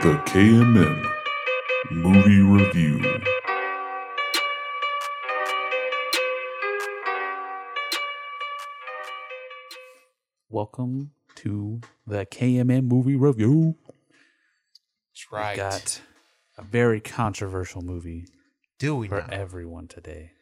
[0.00, 1.10] The KMM
[1.90, 3.20] Movie Review.
[10.48, 13.76] Welcome to the KMM movie review.
[13.86, 15.52] That's right.
[15.52, 16.00] We got
[16.58, 18.26] a very controversial movie
[18.78, 19.26] Do we for now?
[19.30, 20.32] everyone today.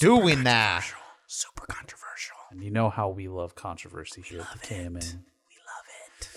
[0.00, 0.80] Do we now?
[1.26, 2.36] Super controversial.
[2.50, 4.94] And you know how we love controversy here at the KMN.
[4.94, 5.86] We love
[6.20, 6.28] it.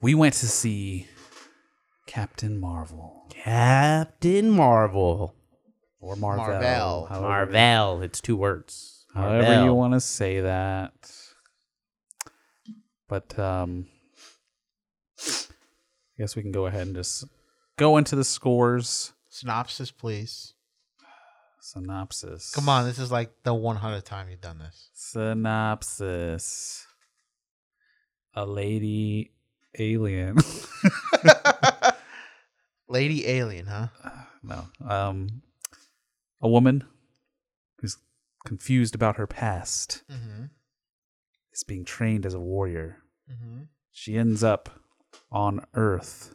[0.00, 1.08] We went to see
[2.12, 5.34] Captain Marvel Captain Marvel.
[5.98, 6.44] or Marvel.
[6.46, 7.06] Marvel.
[7.06, 8.02] however- Marvel.
[8.02, 9.06] It's two words.
[9.14, 10.92] However you want to say that.
[13.08, 13.86] But um
[15.18, 17.24] I guess we can go ahead and just
[17.78, 20.52] go into the scores Synopsis, please.
[21.62, 22.52] synopsis.
[22.54, 24.90] Come on, this is like the 100th time you've done this.
[24.92, 26.86] Synopsis.
[28.34, 29.32] A lady
[29.78, 30.36] alien.
[32.92, 33.88] Lady Alien, huh?
[34.42, 34.66] no.
[34.88, 35.42] Um
[36.40, 36.84] a woman
[37.78, 37.96] who's
[38.46, 40.44] confused about her past Mm-hmm.
[41.52, 42.98] is being trained as a warrior.
[43.30, 43.62] Mm-hmm.
[43.92, 44.70] She ends up
[45.30, 46.34] on Earth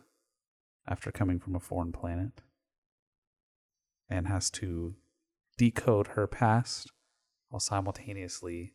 [0.87, 2.41] after coming from a foreign planet
[4.09, 4.95] and has to
[5.57, 6.91] decode her past
[7.49, 8.73] while simultaneously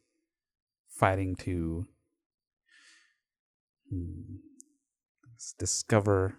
[0.89, 1.87] fighting to
[3.89, 4.37] hmm,
[5.59, 6.39] discover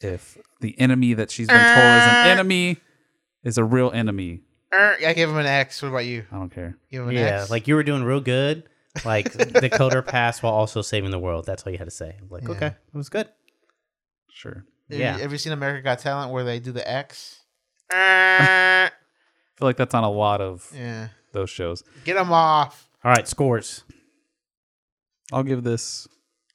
[0.00, 2.78] if the enemy that she's been told is an enemy
[3.44, 4.42] is a real enemy.
[4.72, 5.80] Er, I gave him an X.
[5.82, 6.24] What about you?
[6.30, 6.76] I don't care.
[6.90, 7.50] Give him an Yeah, X.
[7.50, 8.64] like you were doing real good.
[9.04, 11.46] Like Dakota passed while also saving the world.
[11.46, 12.16] That's all you had to say.
[12.20, 12.50] I'm like, Yeah.
[12.50, 13.28] okay, it was good.
[14.30, 14.64] Sure.
[14.90, 15.16] Have yeah.
[15.16, 17.40] You, have you seen America Got Talent where they do the X?
[17.90, 18.90] I
[19.56, 21.08] feel like that's on a lot of Yeah.
[21.32, 21.82] those shows.
[22.04, 22.88] Get them off.
[23.04, 23.84] All right, scores.
[25.32, 26.08] I'll give this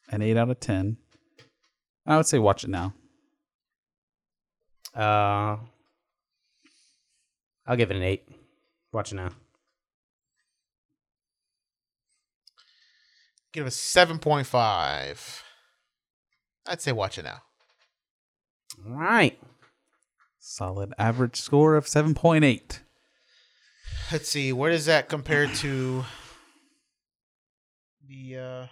[0.09, 0.97] an 8 out of 10.
[2.05, 2.93] I would say watch it now.
[4.95, 5.57] Uh,
[7.65, 8.27] I'll give it an eight.
[8.91, 9.31] Watch it now.
[13.51, 15.41] Give it a 7.5.
[16.65, 17.41] I'd say watch it now.
[18.85, 19.39] All right.
[20.39, 22.79] Solid average score of 7.8.
[24.11, 24.51] Let's see.
[24.51, 26.03] Where does that compare to
[28.07, 28.65] the uh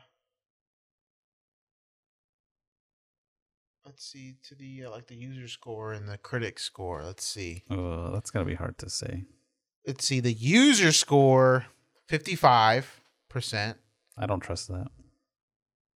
[4.02, 7.04] Let's see to the uh, like the user score and the critic score.
[7.04, 7.62] Let's see.
[7.70, 9.26] Uh, that's going to be hard to say.
[9.86, 11.68] Let's see the user score
[12.10, 13.76] 55%.
[14.18, 14.88] I don't trust that.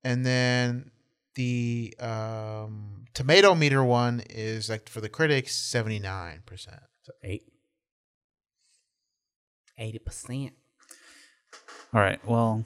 [0.04, 0.92] and then
[1.34, 6.44] the um, tomato meter one is like for the critics 79%
[7.02, 7.52] So eight.
[9.80, 10.54] Eighty percent.
[11.92, 12.24] All right.
[12.24, 12.66] Well,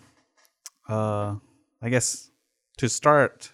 [0.90, 1.36] uh,
[1.82, 2.30] I guess
[2.76, 3.54] to start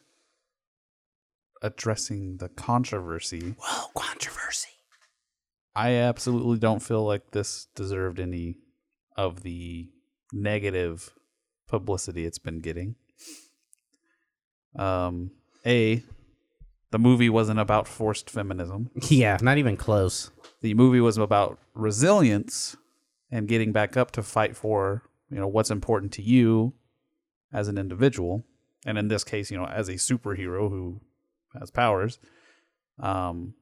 [1.66, 4.70] addressing the controversy, Whoa, controversy.
[5.76, 8.60] I absolutely don't feel like this deserved any
[9.18, 9.90] of the
[10.32, 11.14] negative
[11.68, 12.96] publicity it's been getting.
[14.76, 15.32] Um,
[15.66, 16.04] A,
[16.92, 18.92] the movie wasn't about forced feminism.
[19.10, 20.32] Yeah, not even close.
[20.62, 22.78] The movie was about resilience
[23.32, 26.74] and getting back up to fight for, you know, what's important to you
[27.52, 28.46] as an individual.
[28.86, 31.02] And in this case, you know, as a superhero who
[31.60, 32.20] has powers.
[33.00, 33.56] Um,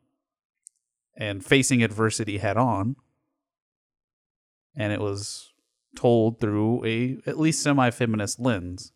[1.15, 2.95] and facing adversity head on.
[4.75, 5.51] And it was
[5.95, 8.91] told through a at least semi-feminist lens.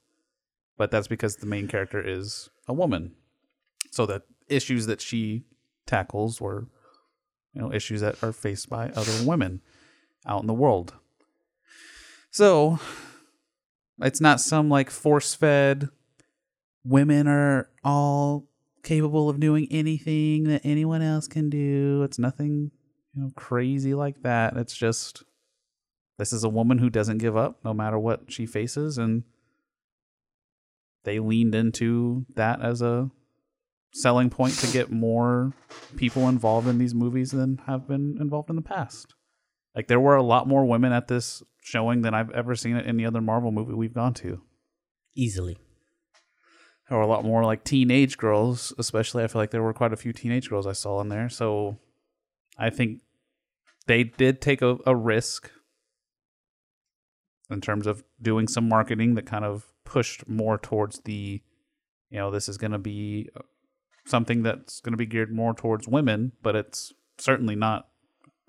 [0.77, 3.15] But that's because the main character is a woman.
[3.91, 5.43] So the issues that she
[5.85, 6.67] tackles were
[7.53, 9.61] you know issues that are faced by other women
[10.25, 10.93] out in the world.
[12.29, 12.79] So
[13.99, 15.89] it's not some like force-fed
[16.83, 18.46] women are all
[18.87, 22.01] capable of doing anything that anyone else can do.
[22.03, 22.71] It's nothing,
[23.13, 24.55] you know, crazy like that.
[24.55, 25.23] It's just
[26.17, 29.23] this is a woman who doesn't give up no matter what she faces and
[31.03, 33.11] they leaned into that as a
[33.93, 35.53] selling point to get more
[35.95, 39.13] people involved in these movies than have been involved in the past.
[39.75, 42.87] Like there were a lot more women at this showing than I've ever seen at
[42.87, 44.41] any other Marvel movie we've gone to.
[45.15, 45.57] Easily.
[46.89, 49.23] Were a lot more like teenage girls, especially.
[49.23, 51.27] I feel like there were quite a few teenage girls I saw in there.
[51.27, 51.77] So
[52.57, 53.01] I think
[53.87, 55.51] they did take a, a risk
[57.49, 61.41] in terms of doing some marketing that kind of pushed more towards the,
[62.09, 63.41] you know, this is going to be uh,
[64.05, 67.87] something that's going to be geared more towards women, but it's certainly not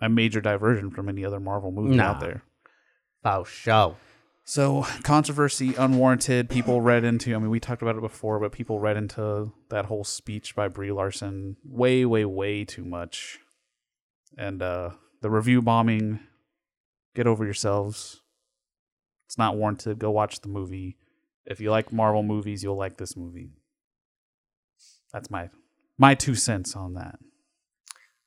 [0.01, 2.43] a major diversion from any other Marvel movie out there.
[3.25, 3.97] Oh, show.
[4.49, 6.49] So controversy, unwarranted.
[6.49, 7.35] People read into.
[7.35, 10.69] I mean, we talked about it before, but people read into that whole speech by
[10.69, 13.41] Brie Larson way, way, way too much.
[14.39, 16.21] And uh, the review bombing.
[17.15, 18.23] Get over yourselves.
[19.27, 19.99] It's not warranted.
[19.99, 20.97] Go watch the movie.
[21.45, 23.51] If you like Marvel movies, you'll like this movie.
[25.13, 25.51] That's my
[25.99, 27.19] my two cents on that.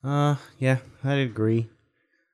[0.04, 1.68] Uh, yeah, I'd agree.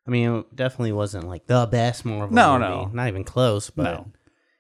[0.09, 2.71] I mean, it definitely wasn't like the best Marvel No, movie.
[2.71, 2.85] no.
[2.87, 2.91] No.
[2.93, 3.69] Not even close.
[3.71, 4.07] But No.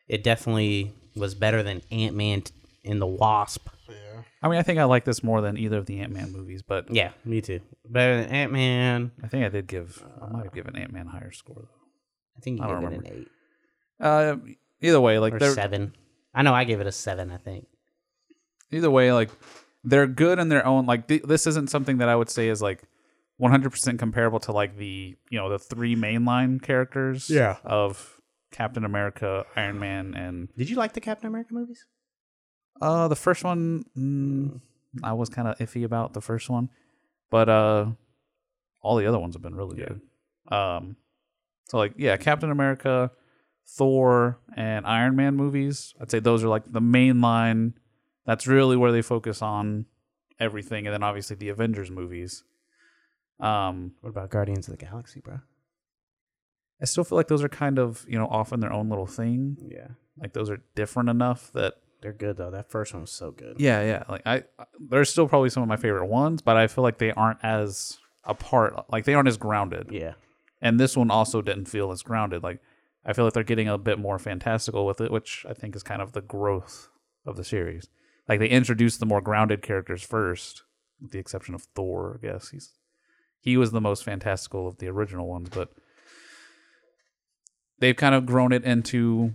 [0.06, 2.43] it definitely was better than Ant Man
[2.85, 3.67] and the Wasp.
[3.89, 3.95] Yeah.
[4.43, 6.62] I mean, I think I like this more than either of the Ant Man movies,
[6.62, 7.61] but Yeah, me too.
[7.89, 9.11] Better than Ant Man.
[9.25, 10.05] I think I did give.
[10.23, 11.69] I might have given Ant Man higher score though.
[12.37, 13.29] I think you I gave don't it an eight
[13.99, 14.37] Uh,
[14.83, 15.97] either way, like or seven.
[16.35, 17.33] I know I gave it a seven.
[17.33, 17.67] I think.
[18.71, 19.31] either way, like
[19.83, 20.85] they're good in their own.
[20.87, 22.83] Like th- this isn't something that I would say is like
[23.40, 27.31] 100% comparable to like the you know the three mainline characters.
[27.31, 27.56] Yeah.
[27.64, 28.20] Of
[28.50, 31.87] Captain America, Iron Man, and Did you like the Captain America movies?
[32.81, 33.85] uh the first one.
[33.96, 34.61] Mm,
[35.02, 36.70] I was kind of iffy about the first one,
[37.31, 37.87] but uh,
[38.81, 40.00] all the other ones have been really good.
[40.50, 40.96] Um,
[41.67, 43.11] so like yeah, Captain America,
[43.67, 45.94] Thor, and Iron Man movies.
[46.00, 47.75] I'd say those are like the main line.
[48.26, 49.87] That's really where they focus on
[50.41, 52.44] everything, and then obviously the Avengers movies.
[53.40, 55.40] Um, What about Guardians of the Galaxy, bro?
[56.81, 59.06] I still feel like those are kind of you know off in their own little
[59.06, 59.56] thing.
[59.69, 59.88] Yeah,
[60.20, 62.50] Like those are different enough that they're good though.
[62.50, 63.56] That first one was so good.
[63.58, 64.05] yeah, yeah.
[64.08, 64.44] Like I,
[64.79, 67.99] there's still probably some of my favorite ones, but I feel like they aren't as
[68.25, 68.75] apart.
[68.90, 69.88] Like they aren't as grounded.
[69.91, 70.14] Yeah.
[70.61, 72.43] and this one also didn't feel as grounded.
[72.44, 72.61] Like
[73.05, 75.82] I feel like they're getting a bit more fantastical with it, which I think is
[75.82, 76.88] kind of the growth
[77.26, 77.88] of the series.
[78.29, 80.62] Like they introduced the more grounded characters first,
[81.00, 82.20] with the exception of Thor.
[82.23, 82.70] I guess he's
[83.40, 85.70] he was the most fantastical of the original ones, but
[87.79, 89.35] they've kind of grown it into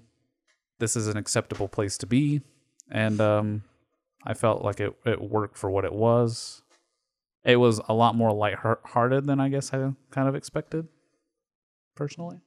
[0.80, 2.42] this is an acceptable place to be,
[2.92, 3.64] and um,
[4.26, 6.62] I felt like it it worked for what it was.
[7.44, 10.88] It was a lot more light-hearted than I guess I kind of expected
[11.96, 12.40] personally.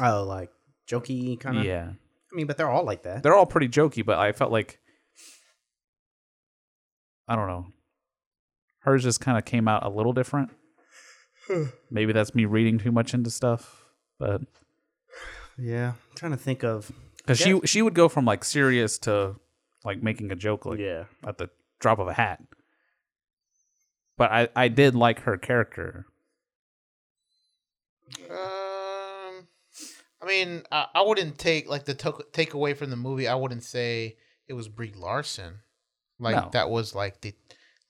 [0.00, 0.50] Oh, like
[0.88, 1.64] jokey kind of.
[1.64, 1.92] Yeah.
[2.30, 3.22] I mean, but they're all like that.
[3.22, 4.80] They're all pretty jokey, but I felt like
[7.26, 7.66] I don't know.
[8.80, 10.50] Hers just kind of came out a little different.
[11.90, 13.84] Maybe that's me reading too much into stuff,
[14.18, 14.42] but
[15.56, 16.90] Yeah, I'm trying to think of.
[17.26, 19.36] cuz she she would go from like serious to
[19.84, 21.48] like making a joke like yeah, at the
[21.80, 22.42] drop of a hat.
[24.16, 26.06] But I I did like her character.
[28.30, 29.46] Um,
[30.22, 33.28] I mean, I, I wouldn't take like the to- take away from the movie.
[33.28, 34.16] I wouldn't say
[34.46, 35.60] it was Brie Larson.
[36.18, 36.50] Like No.
[36.52, 37.34] that was like the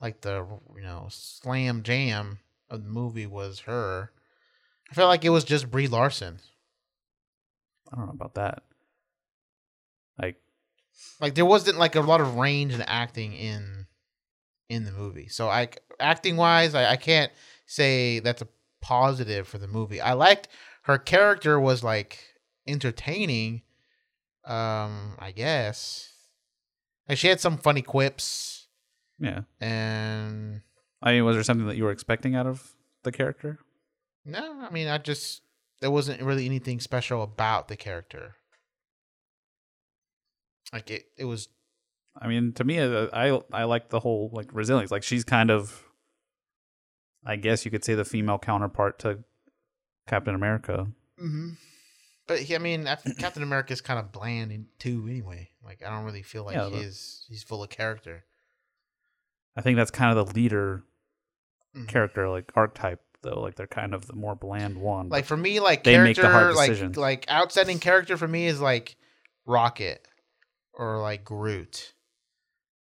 [0.01, 0.45] like the
[0.75, 4.11] you know slam jam of the movie was her.
[4.91, 6.39] I felt like it was just Brie Larson.
[7.91, 8.63] I don't know about that.
[10.19, 10.37] Like
[11.19, 13.87] Like there wasn't like a lot of range in acting in
[14.69, 15.27] in the movie.
[15.27, 15.69] So I
[15.99, 17.31] acting wise, I, I can't
[17.65, 18.47] say that's a
[18.81, 20.01] positive for the movie.
[20.01, 20.47] I liked
[20.83, 22.19] her character was like
[22.67, 23.63] entertaining.
[24.45, 26.13] Um, I guess.
[27.07, 28.67] Like she had some funny quips
[29.19, 29.41] yeah.
[29.59, 30.61] and
[31.01, 32.73] I mean, was there something that you were expecting out of
[33.03, 33.59] the character?
[34.25, 35.41] no, I mean I just
[35.81, 38.35] there wasn't really anything special about the character.
[40.73, 41.47] Like it, it was
[42.19, 44.91] I mean, to me, uh, I I like the whole like resilience.
[44.91, 45.83] Like she's kind of,
[47.25, 49.19] I guess you could say the female counterpart to
[50.07, 50.87] Captain America.
[51.21, 51.51] Mm-hmm.
[52.27, 55.49] But he, I mean, Captain America is kind of bland in too, anyway.
[55.63, 58.25] Like I don't really feel like Yeah, he's he's full of character.
[59.55, 60.83] I think that's kind of the leader
[61.75, 61.87] Mhm.
[61.87, 63.41] character, like archetype, though.
[63.41, 65.09] Like they're kind of the more bland one.
[65.09, 66.97] Like for me, like They make character, the hard like decisions.
[66.97, 68.95] like outstanding character for me is like
[69.45, 70.07] Rocket
[70.73, 71.93] or like Groot.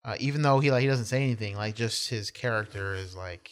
[0.04, 3.50] Uh, even though he like he doesn't say anything, like just his character is like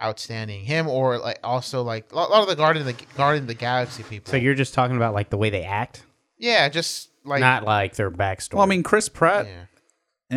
[0.00, 0.64] outstanding.
[0.64, 3.44] Him or like also like a lot a lot of the Guardian of the Guardian
[3.44, 4.30] of the Galaxy people.
[4.30, 6.04] So you're just talking about like the way they act,
[6.38, 8.54] yeah, just like not like their backstory.
[8.54, 9.64] well, I mean, Chris Pratt yeah,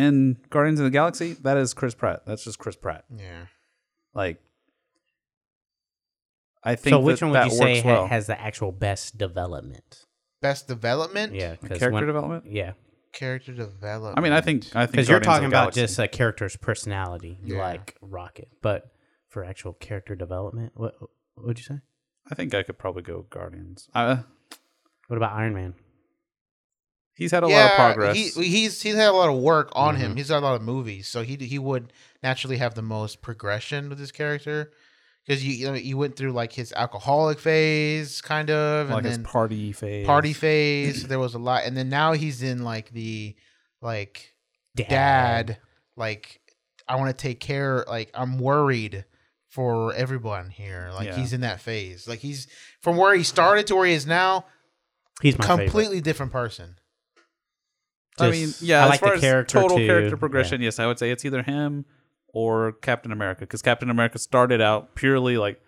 [0.02, 2.22] in Guardians of the Galaxy, that is Chris Pratt.
[2.26, 3.04] That's just Chris Pratt.
[3.16, 3.46] yeah.
[4.16, 4.40] Like,
[6.64, 8.06] I think so which that one would you say ha- well.
[8.08, 10.04] has the actual best development?
[10.42, 11.34] Best development.
[11.34, 12.44] Yeah, character when- development.
[12.48, 12.72] Yeah,
[13.12, 14.18] character development.
[14.18, 17.38] I mean, I think I think because you're talking about Galaxy- just a character's personality,
[17.44, 17.58] Yeah.
[17.58, 18.90] like Rocket, but
[19.28, 21.80] for actual character development, what what would you say?
[22.30, 23.88] I think I could probably go Guardians.
[23.94, 24.22] Uh,
[25.08, 25.74] What about Iron Man?
[27.16, 28.16] He's had a lot of progress.
[28.16, 30.12] He, he's he's had a lot of work on him.
[30.14, 30.18] Mhm.
[30.18, 31.92] He's had a lot of movies, so he he would
[32.22, 34.70] naturally have the most progression with his character.
[35.26, 39.06] because you you, know, you went through like his alcoholic phase, kind of, like and
[39.06, 40.06] his then party phase.
[40.06, 41.08] party phase.
[41.08, 43.34] there was a lot, and then now he's in like the
[43.82, 44.34] like
[44.74, 45.58] dad,
[45.96, 46.40] like
[46.88, 47.84] I want to take care.
[47.88, 49.04] Like I'm worried
[49.48, 50.90] for everyone here.
[50.94, 51.16] Like Yeah.
[51.16, 52.06] he's in that phase.
[52.06, 52.46] Like he's
[52.80, 54.44] from where he started to where he is now,
[55.22, 56.04] He's completely favorite.
[56.04, 56.76] different person.
[58.18, 59.86] I mean, yeah, I as like far the as character total too.
[59.86, 60.20] character Yeah.
[60.20, 61.84] progression, yes, I would say it's either him
[62.28, 65.60] or Captain America because Captain America started out purely like,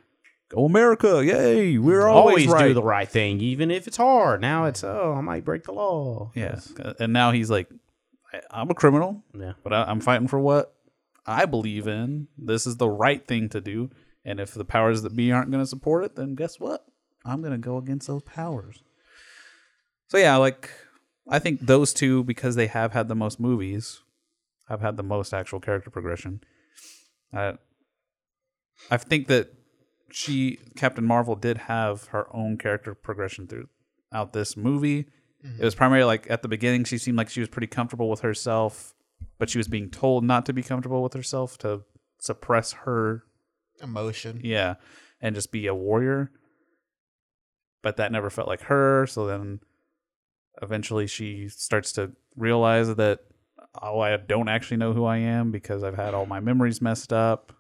[0.49, 4.41] "Go America, yay, we're always, always right." do the right thing, even if it's hard.
[4.41, 6.31] Now it's oh, I might break the law.
[6.35, 7.69] yeah, uh, and now he's like,
[8.33, 9.53] "I- "I'm a criminal, yeah.
[9.63, 10.75] but I, I'm fighting for what
[11.27, 12.29] I believe in.
[12.39, 13.91] This is the right thing to do,
[14.25, 16.87] and if the powers that be aren't going to support it, then guess what?
[17.27, 18.83] I'm going to go against those powers."
[20.09, 20.71] So yeah, like
[21.29, 24.01] I think those two because they have had the most movies,
[24.69, 26.41] have had the most actual character progression.
[27.33, 27.55] Uh,
[28.91, 29.53] I think that
[30.11, 35.07] she Captain Marvel did have her own character progression throughout this movie.
[35.59, 38.21] It was primarily like at the beginning she seemed like she was pretty comfortable with
[38.21, 38.95] herself,
[39.39, 41.83] but she was being told not to be comfortable with herself to
[42.19, 43.25] suppress her
[43.81, 44.41] Emotion.
[44.43, 44.75] yeah,
[45.21, 46.33] and just be a warrior.
[47.83, 49.07] But that never felt like her.
[49.07, 49.61] So then
[50.63, 53.21] eventually she starts to realize that,
[53.81, 57.13] oh, I don't actually know who I am because I've had all my memories messed
[57.13, 57.53] up.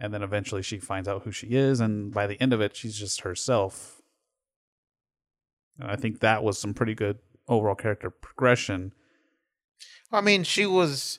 [0.00, 1.80] And then eventually she finds out who she is.
[1.80, 4.00] And by the end of it, she's just herself.
[5.78, 8.92] And I think that was some pretty good overall character progression.
[10.12, 11.18] I mean, she was.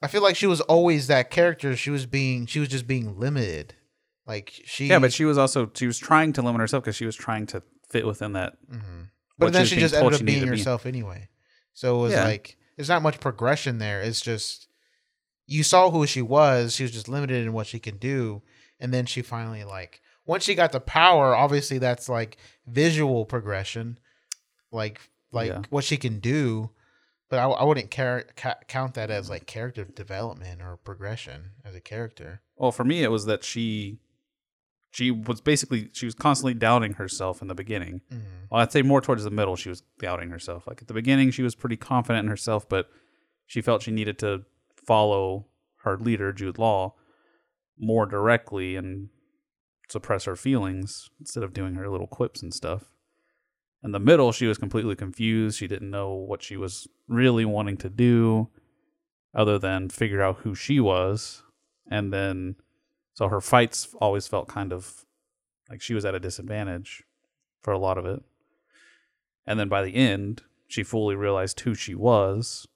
[0.00, 1.74] I feel like she was always that character.
[1.76, 2.46] She was being.
[2.46, 3.74] She was just being limited.
[4.26, 4.86] Like she.
[4.86, 7.46] Yeah, but she was also, she was trying to limit herself because she was trying
[7.46, 8.54] to fit within that.
[8.72, 9.10] Mhm.
[9.38, 10.50] But then she just ended up being to be.
[10.50, 11.28] herself anyway.
[11.74, 12.24] So it was Yeah.
[12.24, 14.00] like there's not much progression there.
[14.02, 14.68] It's just
[15.46, 16.74] you saw who she was.
[16.74, 18.42] She was just limited in what she can do,
[18.80, 21.34] and then she finally like once she got the power.
[21.34, 23.98] Obviously, that's like visual progression,
[24.72, 25.00] like
[25.32, 25.62] like Yeah.
[25.70, 26.70] what she can do.
[27.30, 31.74] But I, I wouldn't care, ca- count that as like character development or progression as
[31.74, 32.40] a character.
[32.56, 33.98] Well, for me, it was that she
[34.90, 38.00] she was basically she was constantly doubting herself in the beginning.
[38.12, 38.24] Mm-hmm.
[38.50, 40.66] Well, I'd say more towards the middle, she was doubting herself.
[40.66, 42.88] Like at the beginning, she was pretty confident in herself, but
[43.46, 44.44] she felt she needed to
[44.76, 45.46] follow
[45.82, 46.94] her leader, Jude Law,
[47.78, 49.08] more directly and
[49.88, 52.92] suppress her feelings instead of doing her little quips and stuff.
[53.82, 55.58] In the middle, she was completely confused.
[55.58, 58.48] She didn't know what she was really wanting to do
[59.34, 61.42] other than figure out who she was.
[61.90, 62.56] And then,
[63.18, 65.04] so her fights always felt kind of
[65.68, 67.02] like she was at a disadvantage
[67.62, 68.22] for a lot of it.
[69.44, 72.68] And then by the end, she fully realized who she was.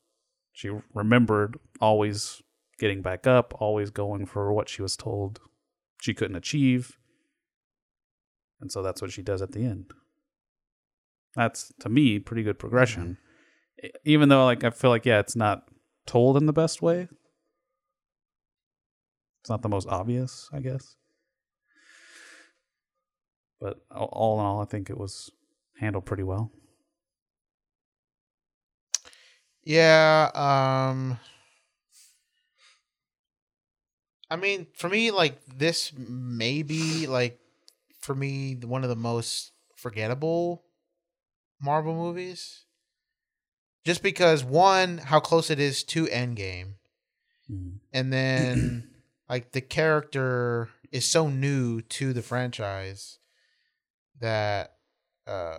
[0.50, 2.42] She remembered always
[2.80, 5.38] getting back up, always going for what she was told
[6.00, 6.98] she couldn't achieve.
[8.60, 9.92] And so that's what she does at the end.
[11.36, 13.16] That's to me pretty good progression.
[13.80, 13.86] Mm-hmm.
[13.86, 15.68] E- Even though like I feel like yeah, it's not
[16.04, 17.06] told in the best way.
[19.42, 20.94] It's not the most obvious, I guess.
[23.58, 25.32] But all- in all, I think it was
[25.78, 26.52] handled pretty well.
[29.64, 31.18] Yeah, um
[34.30, 37.38] I mean, for me like this may be like
[38.00, 40.64] for me one of the most forgettable
[41.60, 42.64] Marvel movies.
[43.84, 46.74] Just because one how close it is to Endgame
[47.92, 48.84] and then
[49.28, 53.18] like the character is so new to the franchise
[54.20, 54.74] that
[55.26, 55.58] uh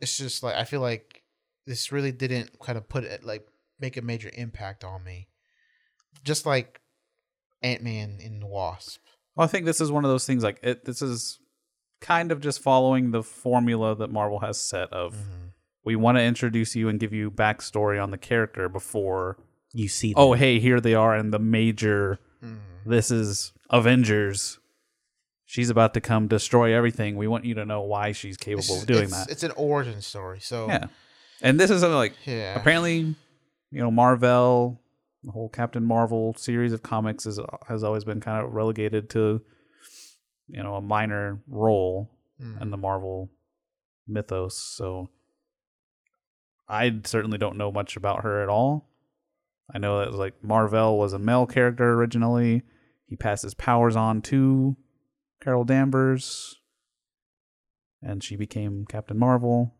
[0.00, 1.22] it's just like I feel like
[1.66, 3.46] this really didn't kind of put it like
[3.80, 5.28] make a major impact on me.
[6.24, 6.80] Just like
[7.62, 9.00] Ant Man and the Wasp.
[9.36, 10.84] Well, I think this is one of those things like it.
[10.84, 11.38] This is
[12.00, 15.16] kind of just following the formula that Marvel has set of
[15.84, 19.36] we want to introduce you and give you backstory on the character before.
[19.72, 22.18] You see, Oh, hey, here they are in the major.
[22.84, 24.58] This is Avengers.
[25.44, 27.16] She's about to come destroy everything.
[27.16, 29.30] We want you to know why she's capable It's, of doing it's, that.
[29.30, 30.40] it's an origin story.
[30.40, 30.86] So yeah,
[31.42, 32.58] and this is something like yeah.
[32.58, 33.14] apparently,
[33.70, 34.80] you know, Marvel,
[35.22, 39.42] the whole Captain Marvel series of comics is has always been kind of relegated to,
[40.48, 42.10] you know, a minor role
[42.42, 42.62] Mm.
[42.62, 43.30] in the Marvel
[44.08, 44.56] mythos.
[44.56, 45.10] So
[46.68, 48.88] I certainly don't know much about her at all.
[49.74, 52.62] I know that was like Marvel was a male character originally.
[53.06, 54.76] He passed his powers on to
[55.42, 56.60] Carol Danvers,
[58.02, 59.74] and she became Captain Marvel.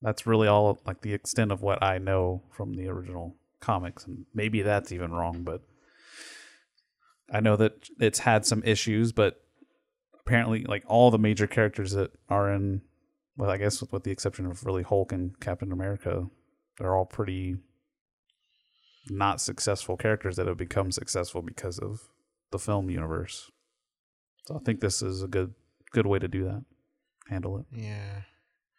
[0.00, 4.26] That's really all like the extent of what I know from the original comics, and
[4.34, 5.62] maybe that's even wrong, but
[7.32, 9.40] I know that it's had some issues, but
[10.20, 12.82] apparently, like all the major characters that are in,
[13.36, 16.26] well, I guess with, with the exception of really Hulk and Captain America,
[16.78, 17.56] they're all pretty
[19.08, 22.00] not successful characters that have become successful because of
[22.50, 23.50] the film universe.
[24.46, 25.54] So I think this is a good
[25.92, 26.64] good way to do that.
[27.28, 27.66] Handle it.
[27.72, 28.22] Yeah.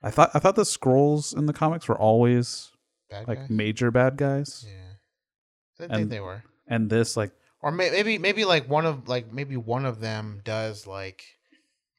[0.01, 2.72] I thought I thought the Skrulls in the comics were always
[3.10, 3.50] Bad like guys?
[3.50, 4.74] major bad guys, Yeah.
[5.80, 6.44] I didn't And- think they were.
[6.68, 10.86] and this like Or maybe maybe like one of like maybe one of them does
[10.88, 11.24] like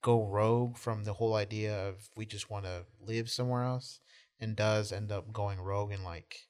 [0.03, 4.01] go rogue from the whole idea of we just want to live somewhere else
[4.39, 6.47] and does end up going rogue and like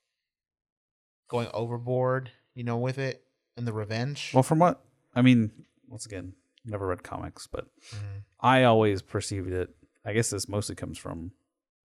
[1.34, 3.24] going overboard, you know, with it
[3.56, 4.30] and the revenge.
[4.32, 4.80] well from what
[5.16, 5.50] I mean.
[5.88, 6.32] Once again,
[6.64, 8.22] never read comics, but Mhm.
[8.40, 9.68] I always perceived it.
[10.04, 11.32] I guess this mostly comes from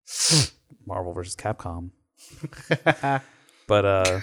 [0.86, 1.90] Marvel versus Capcom,
[3.68, 4.20] but uh,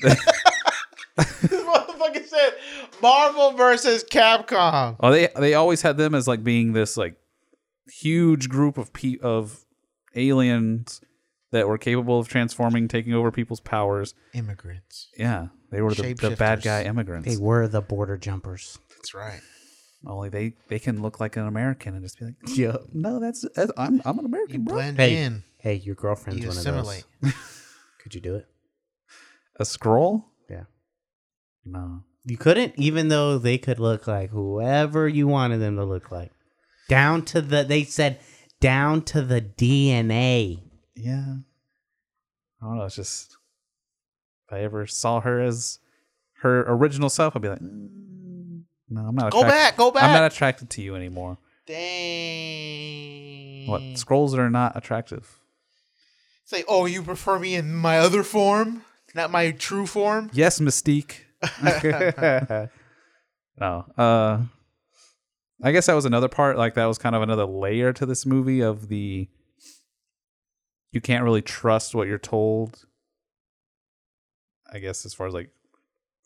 [0.02, 2.54] this motherfucker said
[3.00, 4.96] Marvel versus Capcom.
[5.00, 7.16] oh, they they always had them as like being this like
[7.92, 9.64] huge group of pe- of
[10.14, 11.00] aliens
[11.52, 14.14] that were capable of transforming, taking over people's powers.
[14.34, 15.08] Immigrants.
[15.16, 17.28] Yeah, they were the, the bad guy immigrants.
[17.28, 18.78] they were the border jumpers.
[18.96, 19.40] That's right.
[20.04, 22.76] Only they they can look like an American and just be like, Yeah.
[22.92, 24.74] no, that's, that's I'm I'm an You American, bro.
[24.74, 25.22] blend Hey.
[25.22, 25.44] in.
[25.58, 27.04] Hey, your girlfriend's You one assimilate.
[27.22, 27.32] of those.
[28.02, 28.46] Could you do it?
[29.60, 30.24] A Skrull?
[30.50, 30.64] Yeah.
[31.64, 32.02] No.
[32.24, 36.32] You couldn't, even though they could look like whoever you wanted them to look like.
[36.88, 38.18] Down to the, they said,
[38.60, 40.62] down to the DNA.
[40.94, 41.36] Yeah.
[42.60, 42.84] I don't know.
[42.84, 43.36] It's just
[44.46, 45.78] if I ever saw her as
[46.42, 49.32] her original self, I'd be like, "Mm, no, I'm not.
[49.32, 50.02] Go attracted- back, go back.
[50.04, 51.38] I'm not attracted to you anymore.
[51.66, 53.66] Dang.
[53.68, 55.38] What Skrulls are not attractive?
[56.42, 58.84] It's like, oh, you prefer me in my other form,
[59.14, 60.30] not my true form.
[60.32, 61.20] Yes, Mystique.
[63.60, 63.84] No.
[63.98, 64.40] Uh,
[65.62, 66.56] I guess that was another part.
[66.56, 69.28] Like that was kind of another layer to this movie of the.
[70.92, 72.84] You can't really trust what you're told.
[74.72, 75.50] I guess as far as like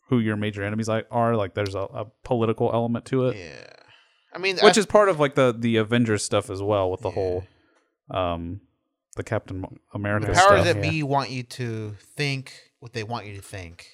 [0.09, 3.73] who your major enemies are, like there's a, a political element to it, Yeah.
[4.33, 7.01] I mean, which I- is part of like the the Avengers stuff as well with
[7.01, 7.15] the Yeah.
[7.15, 7.43] whole,
[8.11, 8.61] um,
[9.15, 10.47] the Captain America the stuff.
[10.49, 10.89] powers that yeah.
[10.91, 13.87] be want you to think what they want you to think.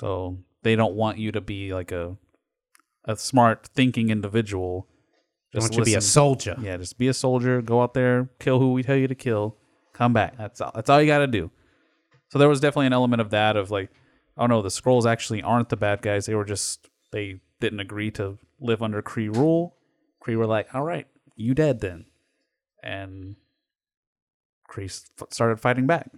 [0.00, 2.16] So they don't want you to be like a
[3.04, 4.88] a smart thinking individual.
[5.54, 6.56] I want you to be a soldier.
[6.60, 7.62] Yeah, just be a soldier.
[7.62, 9.56] Go out there, kill who we tell you to kill.
[9.98, 10.38] Come back.
[10.38, 10.70] That's all.
[10.74, 11.50] That's all you got to do.
[12.30, 13.90] So there was definitely an element of that of like,
[14.36, 16.26] oh no, the Skrulls actually aren't the bad guys.
[16.26, 19.74] They were just they didn't agree to live under Kree rule.
[20.24, 22.06] Kree were like, all right, you dead then,
[22.80, 23.34] and
[24.70, 24.88] Kree
[25.30, 26.10] started fighting back.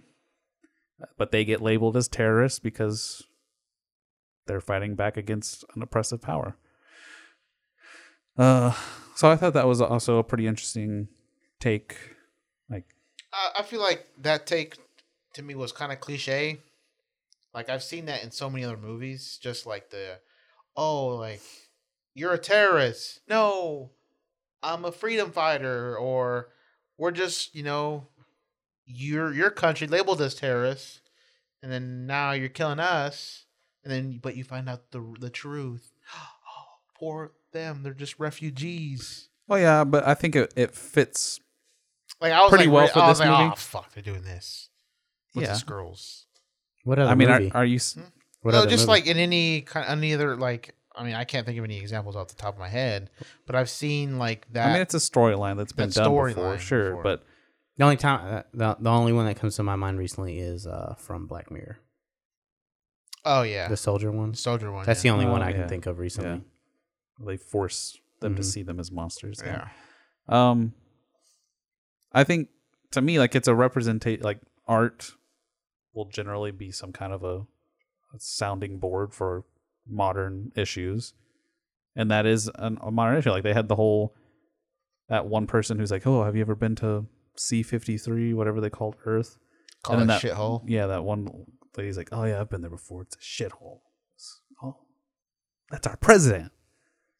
[1.17, 3.23] But they get labeled as terrorists because
[4.45, 6.55] they're fighting back against an oppressive power.
[8.37, 8.73] Uh,
[9.15, 11.07] so I thought that was also a pretty interesting
[11.59, 11.97] take.
[13.33, 14.77] I, I feel like that take
[15.33, 16.59] to me was kind of cliche.
[17.53, 20.19] Like I've seen that in so many other movies, just like the,
[20.75, 21.41] oh, like
[22.13, 23.21] you're a terrorist.
[23.27, 23.91] No,
[24.63, 26.49] I'm a freedom fighter, or
[26.97, 28.07] we're just you know,
[28.85, 31.01] your your country labeled as terrorists,
[31.61, 33.45] and then now you're killing us,
[33.83, 35.91] and then but you find out the the truth.
[36.53, 36.65] Oh,
[36.99, 39.29] poor them, they're just refugees.
[39.49, 41.39] oh yeah, but I think it, it fits.
[42.21, 43.51] Like I was Pretty like, well for I was this like, movie.
[43.53, 44.69] Oh fuck, they're doing this
[45.35, 45.53] with Yeah.
[45.53, 46.25] the Skrulls.
[46.83, 47.51] What other I mean, movie?
[47.51, 47.75] are, are you?
[47.77, 47.97] s-
[48.41, 49.01] what no, other just movie?
[49.01, 50.75] like in any kind, any other like.
[50.95, 53.09] I mean, I can't think of any examples off the top of my head,
[53.47, 54.67] but I've seen like that.
[54.69, 56.89] I mean, it's a storyline that's been that done before, storyline sure.
[56.89, 57.03] before.
[57.03, 57.23] But
[57.77, 60.67] the only time, uh, the, the only one that comes to my mind recently is
[60.67, 61.79] uh, from Black Mirror,
[63.25, 64.33] oh yeah, the soldier one.
[64.33, 64.85] soldier one.
[64.85, 65.11] That's yeah.
[65.11, 65.59] the only Oh, one I yeah.
[65.59, 66.41] can think of recently.
[67.19, 68.45] they force them to Mhm.
[68.45, 69.41] see them as monsters.
[69.45, 69.69] yeah.
[70.27, 70.73] Um,
[72.13, 72.49] I think
[72.91, 74.23] to me, like it's a representation.
[74.23, 75.11] Like art
[75.93, 77.37] will generally be some kind of a,
[78.13, 79.43] a sounding board for
[79.87, 81.13] modern issues,
[81.95, 83.31] and that is an, a modern issue.
[83.31, 84.15] Like they had the whole
[85.09, 88.59] that one person who's like, "Oh, have you ever been to C fifty three, whatever
[88.61, 89.37] they called Earth?"
[89.83, 90.63] Call And it that- shithole.
[90.67, 91.45] Yeah, that one
[91.77, 93.01] lady's like, "Oh yeah, I've been there before.
[93.03, 93.79] It's a shithole."
[94.63, 94.77] Oh,
[95.71, 96.51] that's our president.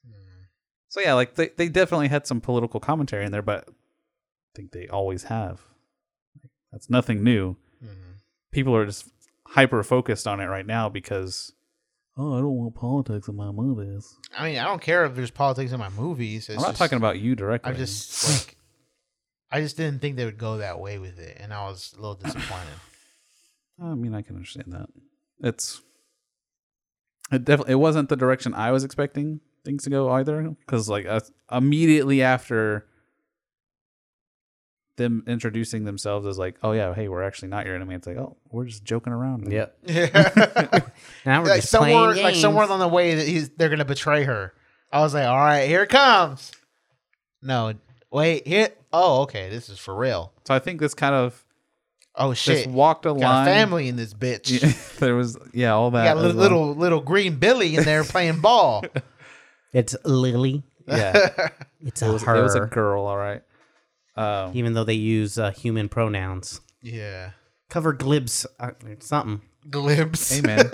[0.05, 0.43] Hmm.
[0.89, 3.67] So yeah, like they, they definitely had some political commentary in there, but
[4.55, 5.61] think they always have.
[6.71, 7.55] That's nothing new.
[7.83, 8.19] Mhm.
[8.51, 9.09] People are just
[9.47, 11.51] hyper focused on it right now because
[12.17, 14.15] oh, I don't want politics in my movies.
[14.37, 16.49] I mean, I don't care if there's politics in my movies.
[16.49, 17.71] It's I'm not just- talking about you directly.
[17.71, 18.57] I just like.
[19.53, 22.01] I just didn't think they would go that way with it, and I was a
[22.01, 22.79] little disappointed.
[23.81, 24.87] I mean, I can understand that.
[25.43, 25.81] It's
[27.31, 30.55] it definitely it wasn't the direction I was expecting things to go either.
[30.65, 31.19] Because like uh,
[31.51, 32.85] immediately after
[35.01, 37.95] them introducing themselves as like, oh yeah, hey, we're actually not your enemy.
[37.95, 39.51] It's like, oh, we're just joking around.
[39.51, 39.77] Yep.
[39.85, 40.79] Yeah.
[41.25, 43.85] Now we're like just somewhere, playing like somewhere along the way that he's they're gonna
[43.85, 44.53] betray her.
[44.91, 46.51] I was like, all right, here it comes.
[47.41, 47.73] No,
[48.11, 48.69] wait, here.
[48.93, 50.31] Oh, okay, this is for real.
[50.47, 51.43] So I think this kind of
[52.15, 53.45] Oh just shit, walked a got a line.
[53.45, 54.61] family in this bitch.
[54.61, 56.03] Yeah, there was yeah all that.
[56.13, 56.67] got as little, well.
[56.67, 58.83] little little green Billy in there playing ball.
[59.73, 60.63] It's Lily.
[60.85, 61.29] yeah.
[61.85, 62.35] It's It a was, her.
[62.35, 63.41] it was a girl, all right.
[64.15, 66.61] Um, even though they use uh, human pronouns.
[66.81, 67.31] yeah,
[67.69, 69.41] Cover glibs uh, something.
[69.69, 70.37] glimpse.
[70.37, 70.69] Amen.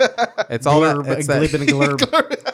[0.50, 0.96] it's all that.
[1.18, 2.52] It's a glib that, and a glurb.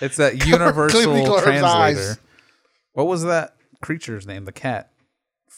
[0.00, 1.66] it's that universal Clippy translator.
[1.66, 2.18] eyes.
[2.92, 4.44] What was that creature's name?
[4.44, 4.92] The cat.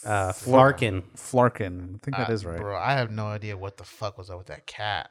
[0.06, 1.02] uh, Flerken.
[1.16, 1.96] Flerken.
[1.96, 2.58] I think that Uh, is right.
[2.58, 2.76] bro.
[2.76, 5.10] I have no idea what the fuck was up with that cat.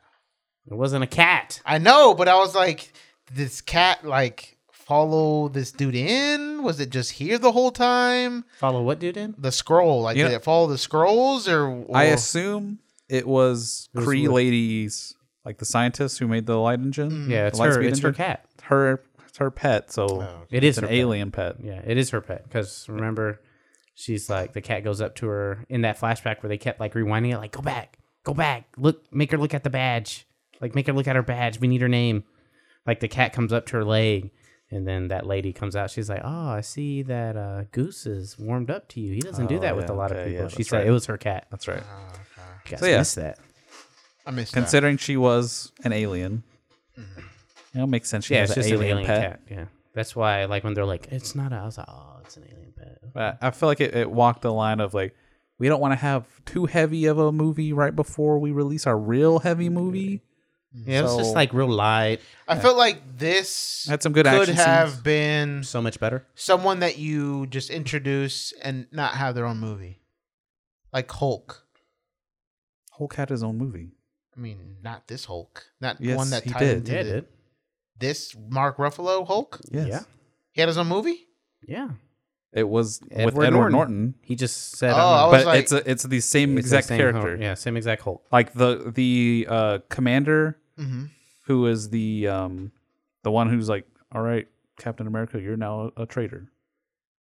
[0.70, 1.62] It wasn't a cat.
[1.66, 2.92] I know, but I was like,
[3.32, 4.58] this cat like
[4.92, 6.64] follow this dude in?
[6.64, 8.44] Was it just here the whole time?
[8.60, 9.34] Follow what dude in?
[9.38, 11.66] The Skrull, like You did know- it follow the Skrulls or?
[11.86, 16.46] or I assume it was It was Kree with- ladies, like the scientists who made
[16.46, 17.10] the light engine.
[17.10, 17.30] Mm.
[17.30, 17.74] Yeah, it's light her.
[17.76, 18.18] speed It's her engine.
[18.26, 18.46] cat.
[18.64, 19.94] Her, it's her pet.
[19.94, 20.98] So Oh, It is it's an her pet.
[20.98, 21.56] alien pet.
[21.64, 22.44] Yeah, it is her pet.
[22.44, 23.40] Because remember,
[23.94, 26.94] she's like the cat goes up to her in that flashback where they kept like
[26.96, 30.28] rewinding it, like go back, go back, look, make her look at the badge,
[30.60, 31.62] like make her look at her badge.
[31.62, 32.26] We need her name.
[32.86, 34.32] Like the cat comes up to her leg,
[34.72, 35.92] and then that lady comes out.
[35.92, 39.14] She's like, "Oh, I see that uh, Goose is warmed up to you.
[39.14, 40.70] He doesn't do Oh, that with yeah, a lot of okay, people." yeah, she that's
[40.70, 40.88] said right.
[40.88, 41.48] it was her cat.
[41.52, 41.84] That's right.
[41.84, 42.08] Oh,
[42.62, 42.72] okay.
[42.72, 42.98] Guys, So, yeah.
[43.00, 43.40] missed that.
[44.26, 44.60] I missed that.
[44.60, 46.44] Considering she was an alien,
[46.98, 47.20] mm-hmm.
[47.74, 48.26] you know, makes sense.
[48.26, 49.48] She Yeah, has it's an just alien, an alien pet.
[49.48, 49.58] cat.
[49.58, 52.38] Yeah, that's why like when they're like, "It's not," a, I was like, "Oh, it's
[52.38, 55.14] an alien pet." But I feel like it, it walked the line of like,
[55.58, 58.98] we don't want to have too heavy of a movie right before we release our
[58.98, 59.74] real heavy mm-hmm.
[59.76, 60.22] movie.
[60.74, 64.26] Yeah, it was So- just like real light, I felt like this Had some good
[64.26, 65.02] could action have scenes.
[65.02, 66.26] been so much better.
[66.36, 70.00] someone that you just introduce and not have their own movie,
[70.94, 71.66] like Hulk.
[72.94, 73.92] Hulk had his own movie.
[74.36, 76.78] I mean, not this Hulk, not Yes, one that he tied did.
[76.78, 77.26] into Yeah, it the- did.
[78.00, 79.60] this Mark Ruffalo Hulk.
[79.72, 79.88] Yes.
[79.88, 80.02] Yeah.
[80.54, 81.28] He had his own movie.
[81.68, 81.90] Yeah.
[82.54, 83.72] It was with Edward Edward Norton.
[83.72, 86.20] Norton, He just said, Oh, I'm I not- was but like- it's a, it's the
[86.20, 87.30] same it's the exact same character.
[87.30, 87.40] Hulk.
[87.42, 88.26] Yeah, same exact Hulk.
[88.32, 91.06] Like the the uh, commander Mm-hmm.
[91.48, 92.72] who is the um
[93.24, 94.48] the one who's like, all right,
[94.80, 96.52] Captain America, you're now a, a traitor.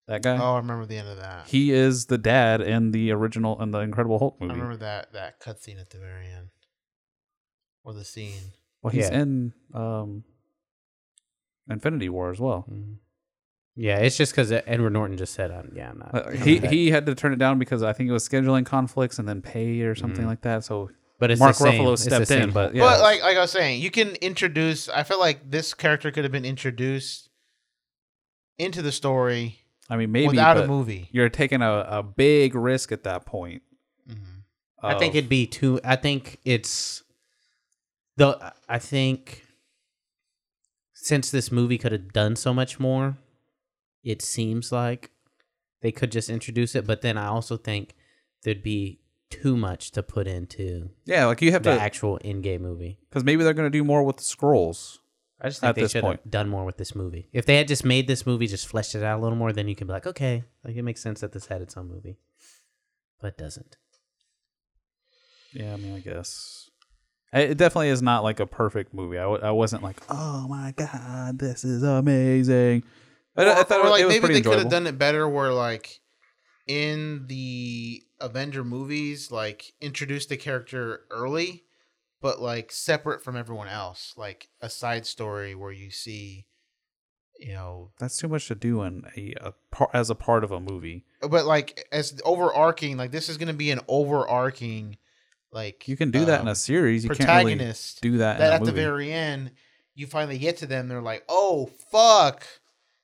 [0.08, 0.38] That guy.
[0.38, 1.48] Oh, I remember the end of that.
[1.48, 4.52] He is the dad in the original in the Incredible Hulk movie.
[4.52, 6.50] I remember that that cutscene at the very end,
[7.84, 8.52] or the scene.
[8.82, 9.22] Well, he's Yeah.
[9.22, 10.24] in um
[11.70, 12.66] Infinity War as well.
[12.70, 12.98] Mhm.
[13.76, 16.60] Yeah, it's just because Edward Norton just said, um, "Yeah, I'm not." Uh, I'm he
[16.60, 19.28] not- he had to turn it down because I think it was scheduling conflicts and
[19.28, 20.28] then pay or something Mhm.
[20.28, 20.64] like that.
[20.64, 20.92] So
[21.24, 23.24] but it's Mark the same- Ruffalo it's the stepped same in, but yeah, But like
[23.24, 24.90] like I was saying, you can introduce.
[24.90, 27.30] I feel like this character could have been introduced
[28.58, 29.60] into the story
[29.90, 31.08] I mean maybe without but a movie.
[31.14, 33.62] you're taking a, a big risk at that point.
[34.10, 34.44] Mhm.
[34.82, 35.80] I think it'd be too.
[35.86, 37.04] I think it's
[38.18, 38.54] the.
[38.68, 39.46] I think
[40.94, 43.18] since this movie could have done so much more,
[44.04, 45.12] it seems like
[45.82, 46.86] they could just introduce it.
[46.86, 47.96] But then I also think
[48.44, 49.00] there'd be
[49.42, 53.00] too much to put into yeah, like you have the to actual Endgame movie.
[53.10, 55.00] because maybe they're gonna do more with the Skrulls.
[55.42, 56.32] I just think At they this should have point.
[56.32, 57.28] done more with this movie.
[57.34, 59.68] If they had just made this movie, just fleshed it out a little more, then
[59.68, 62.18] you can be like, okay, like it makes sense that this had its own movie,
[63.20, 63.76] but it doesn't.
[65.54, 66.70] Yeah, I mean I guess
[67.34, 69.18] it it definitely is not like a perfect movie.
[69.18, 72.84] I, w- I wasn't like, oh my god, this is amazing.
[73.36, 74.88] But I, I thought or, it, like it was maybe pretty they could have done
[74.88, 76.00] it better, where like
[76.68, 81.64] in the Avenger movies, like introduce the character early,
[82.22, 86.46] but like separate from everyone else, like a side story where you see,
[87.40, 90.52] you know, That's too much to do in a, a par, as a part of
[90.52, 91.06] a movie.
[91.22, 94.98] but like as overarching, like this is going to be an overarching,
[95.52, 97.04] like You can do that in um, a series.
[97.04, 99.52] You can't really protagonist do that, that in a at the very end
[99.96, 102.46] you finally get to them they're like oh fuck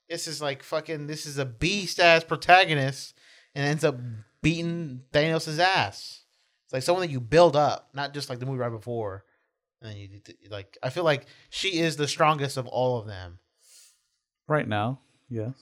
[0.09, 3.18] this is like fucking this is a beast ass protagonist
[3.55, 3.97] and ends up
[4.41, 6.23] beating Thanos' ass
[6.65, 9.23] it's like someone that you build up not just like the movie right before
[9.81, 10.09] and then you
[10.49, 13.39] like I feel like she is the strongest of all of them
[14.47, 14.99] right now.
[15.29, 15.53] Yes.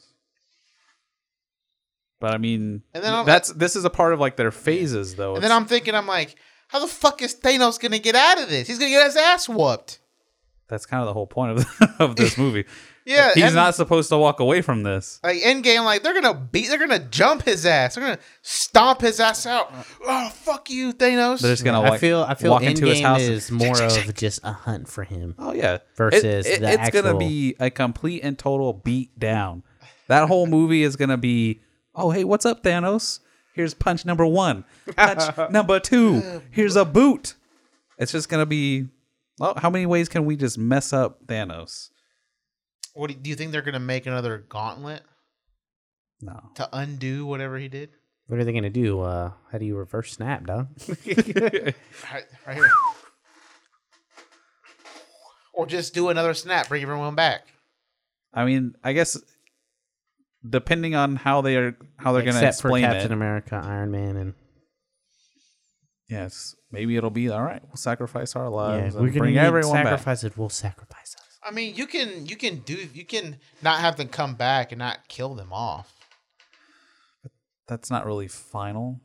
[2.20, 5.16] But I mean, And then I'm- that's this is a part of like their phases,
[5.16, 5.36] though.
[5.36, 6.36] and then I'm thinking I'm like
[6.70, 9.48] how the fuck is Thanos gonna get out of this he's gonna get his ass
[9.48, 10.00] whooped
[10.68, 11.66] that's kind of the whole point of
[12.00, 12.66] of this movie.
[13.08, 15.20] Yeah, He's and- not supposed to walk away from this.
[15.24, 15.86] like Endgame.
[15.86, 17.96] Like they're gonna beat, they're gonna jump his ass.
[17.96, 19.72] They're gonna stomp his ass out.
[20.06, 21.40] Oh fuck you, Thanos.
[21.40, 23.22] They're just gonna I feel I feel walk into his Endgame house.
[23.22, 25.36] and- is more of just a hunt for him.
[25.40, 29.64] oh yeah, versus It- it- the it's gonna be a complete and total beat down.
[30.10, 31.62] That whole movie is gonna be,
[31.96, 33.20] oh hey, what's up, Thanos?
[33.54, 34.66] Here's punch number one.
[34.98, 36.42] Punch number two.
[36.52, 37.36] Here's a boot.
[37.98, 38.90] It's just gonna be.
[39.40, 41.90] Well, how many ways can we just mess up Thanos?
[42.98, 45.04] What do you, do you think they're gonna make another gauntlet
[46.22, 46.40] No.
[46.56, 47.90] to undo whatever he did?
[48.28, 49.02] What are they gonna do?
[49.02, 50.68] Uh, how do you reverse snap, dog?
[50.88, 52.70] Right, right here.
[55.54, 57.48] Or just do another snap, bring everyone back.
[58.34, 59.18] I mean, I guess
[60.48, 63.16] depending on how they are, how they're gonna Except for explain Captain it.
[63.16, 64.34] America, Iron Man, and
[66.10, 67.62] Yes, maybe it'll be all right.
[67.68, 69.86] We'll sacrifice our yeah, lives we're and gonna bring need everyone back.
[69.86, 70.38] sacrifice it.
[70.38, 71.27] We'll sacrifice us.
[71.48, 74.80] I mean, you can you can do you can not have them come back and
[74.80, 75.94] not kill them off.
[77.24, 77.32] But
[77.68, 79.00] That's not really final.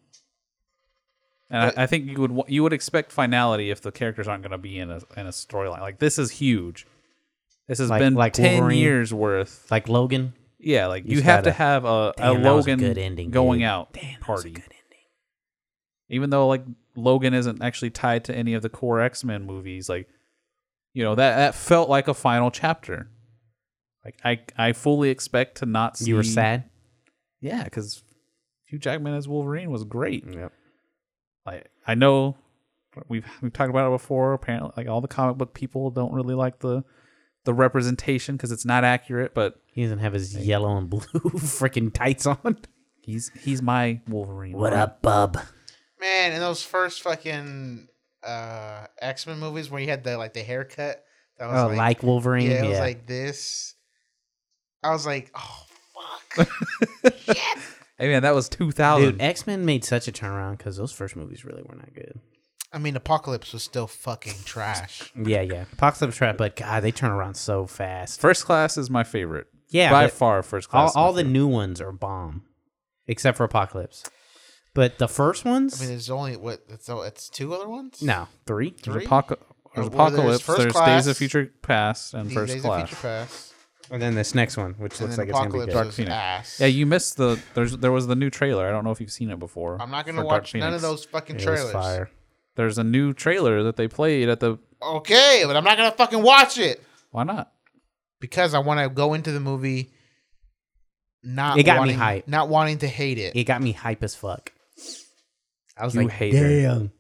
[1.51, 4.53] And I, I think you would you would expect finality if the characters aren't going
[4.53, 5.81] to be in a in a storyline.
[5.81, 6.87] Like this is huge.
[7.69, 8.79] This has Like- been like ten Wolverine?
[8.79, 9.71] years worth.
[9.71, 10.33] Like Logan.
[10.59, 12.79] Yeah, like you, just have to gotta- have a, a Damn, that was a Logan
[12.79, 13.67] good ending, going dude.
[13.69, 14.51] out Damn, that a party.
[14.51, 14.79] good ending.
[16.09, 16.65] Even though like
[16.97, 20.09] Logan isn't actually tied to any of the core X Men movies, like
[20.93, 23.09] you know that that felt like a final chapter.
[24.05, 26.07] Like I I fully expect to not see.
[26.07, 26.65] You were sad.
[27.41, 28.03] Yeah, because
[28.67, 30.25] Hugh Jackman as Wolverine was great.
[30.27, 30.53] Yep.
[31.47, 32.37] Like I know
[33.09, 34.33] we've we've talked about it before.
[34.33, 36.85] Apparently, like all the comic book people don't really like the
[37.45, 39.35] the representation because it's not accurate.
[39.35, 41.01] But He doesn't have his yellow and blue
[41.39, 42.59] freaking tights on.
[43.01, 44.57] he's he's my Wolverine.
[44.57, 44.83] What right?
[44.83, 45.39] up, bub?
[46.01, 47.89] Man, in those first fucking
[48.25, 51.03] uh X Men movies where you had the like the haircut
[51.39, 52.51] that was Oh, like, like, Wolverine.
[52.51, 53.75] yeah, Yeah, it was like this.
[54.83, 55.65] I was like, oh
[56.37, 56.49] fuck.
[57.99, 59.13] Hey man, that was two thousand.
[59.13, 62.19] dude, X Men made such a turnaround because those first movies really were not good.
[62.73, 65.13] I mean, Apocalypse was still fucking trash.
[65.15, 65.67] Yeah, yeah.
[65.73, 68.19] Apocalypse trash, but God, they turn around so fast.
[68.21, 69.47] First Class is my favorite.
[69.69, 70.91] Yeah, by far, First Class.
[70.91, 71.33] is my all the favorite.
[71.33, 72.43] new ones are bomb,
[73.07, 74.03] except for Apocalypse.
[74.75, 76.63] But the first ones, I mean, there's only what?
[76.69, 78.01] It's, oh, it's two other ones.
[78.03, 78.75] no, three.
[78.83, 79.07] There's, Three?
[79.07, 79.37] Apoca-
[79.75, 80.43] there's Well, Apocalypse.
[80.43, 82.83] First There's Class, Days of Future Past and These First Days Class.
[82.85, 83.49] of Future Past.
[83.91, 85.73] And then this next one, which And looks then like it's gonna be Apocalypse good.
[85.75, 86.15] Dark was Phoenix.
[86.15, 86.61] ass.
[86.61, 87.39] Yeah, you missed the.
[87.55, 88.67] There's there was the new trailer.
[88.67, 89.81] I don't know if you've seen it before.
[89.83, 91.73] I'm not gonna watch none of those fucking It trailers.
[91.73, 92.11] fire.
[92.55, 94.59] There's a new trailer that they played at the.
[94.83, 97.53] Okay, but I'm not gonna fucking watch it Why not?
[98.21, 99.91] because I want to go into the movie.
[101.23, 102.27] Not It got me hype.
[102.29, 103.37] Not wanting to hate it.
[103.37, 104.52] It got me hype as fuck.
[105.77, 106.49] I was You like, hate her.
[106.49, 106.93] damn.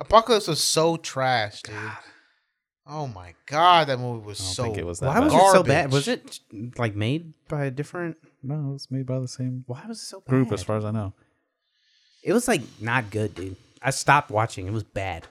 [0.00, 1.74] Apocalypse was so trash, dude.
[2.86, 4.62] Oh my god, that movie was I don't so.
[4.64, 5.24] think it was that Why bad.
[5.24, 5.92] was it so bad?
[5.92, 6.40] Was it
[6.76, 8.16] like made by a different?
[8.42, 10.28] No, it was made by the same Why was it so bad?
[10.28, 11.14] group, as far as I know.
[12.22, 13.56] It was like not good, dude.
[13.80, 14.66] I stopped watching.
[14.66, 15.26] It was bad.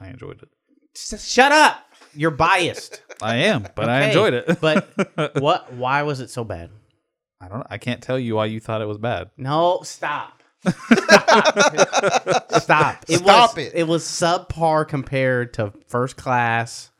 [0.00, 0.48] I enjoyed it.
[0.94, 1.82] S- shut up.
[2.14, 3.02] You're biased.
[3.22, 4.60] I am, but I Okay, enjoyed it.
[4.60, 5.72] but what?
[5.74, 6.70] Why was it so bad?
[7.40, 7.66] I don't.
[7.68, 9.30] I can't tell you why you thought it was bad.
[9.36, 10.35] No, stop.
[10.66, 12.60] Stop.
[12.60, 13.04] Stop.
[13.08, 13.72] It Stop was, it.
[13.74, 16.90] It was subpar compared to First Class,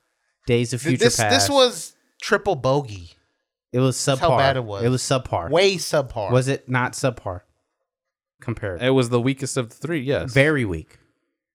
[0.46, 1.34] Days of Future this Past.
[1.34, 3.10] this was triple bogey,
[3.72, 4.18] It was subpar.
[4.18, 4.84] how bad it was.
[4.84, 5.50] It was subpar.
[5.50, 6.30] way subpar.
[6.30, 7.42] Was it not subpar?
[8.40, 8.82] Compared.
[8.82, 10.00] It was the weakest of the three.
[10.00, 10.98] Yes, Very weak.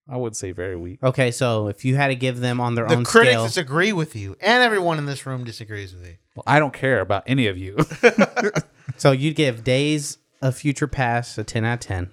[0.08, 1.02] I would say very weak.
[1.02, 3.44] Okay, so if you had to give them on their own, the own critics scale,
[3.46, 6.16] disagree with you, and everyone in this room disagrees with you.
[6.34, 7.78] Well, I don't care about any of you.
[8.96, 12.10] so you'd give Days of Future Past a ten out of ten.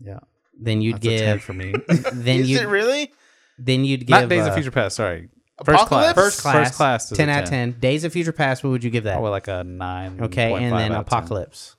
[0.00, 0.18] yeah,
[0.60, 1.44] Then you'd that's a ten give.
[1.44, 1.72] for me.
[2.12, 2.58] Then Is you.
[2.58, 3.12] it really?
[3.58, 4.10] Then you'd give.
[4.10, 4.96] Not Days uh, of Future Past.
[4.96, 5.28] Sorry,
[5.64, 6.12] First Apocalypse?
[6.12, 6.14] class.
[6.14, 6.54] First class.
[6.68, 7.04] First class.
[7.06, 7.72] is a Ten out of ten.
[7.78, 8.64] Days of Future Past.
[8.64, 9.12] What would you give that?
[9.14, 10.18] Probably like a nine.
[10.22, 11.18] okay, and then out 10.
[11.18, 11.76] Apocalypse.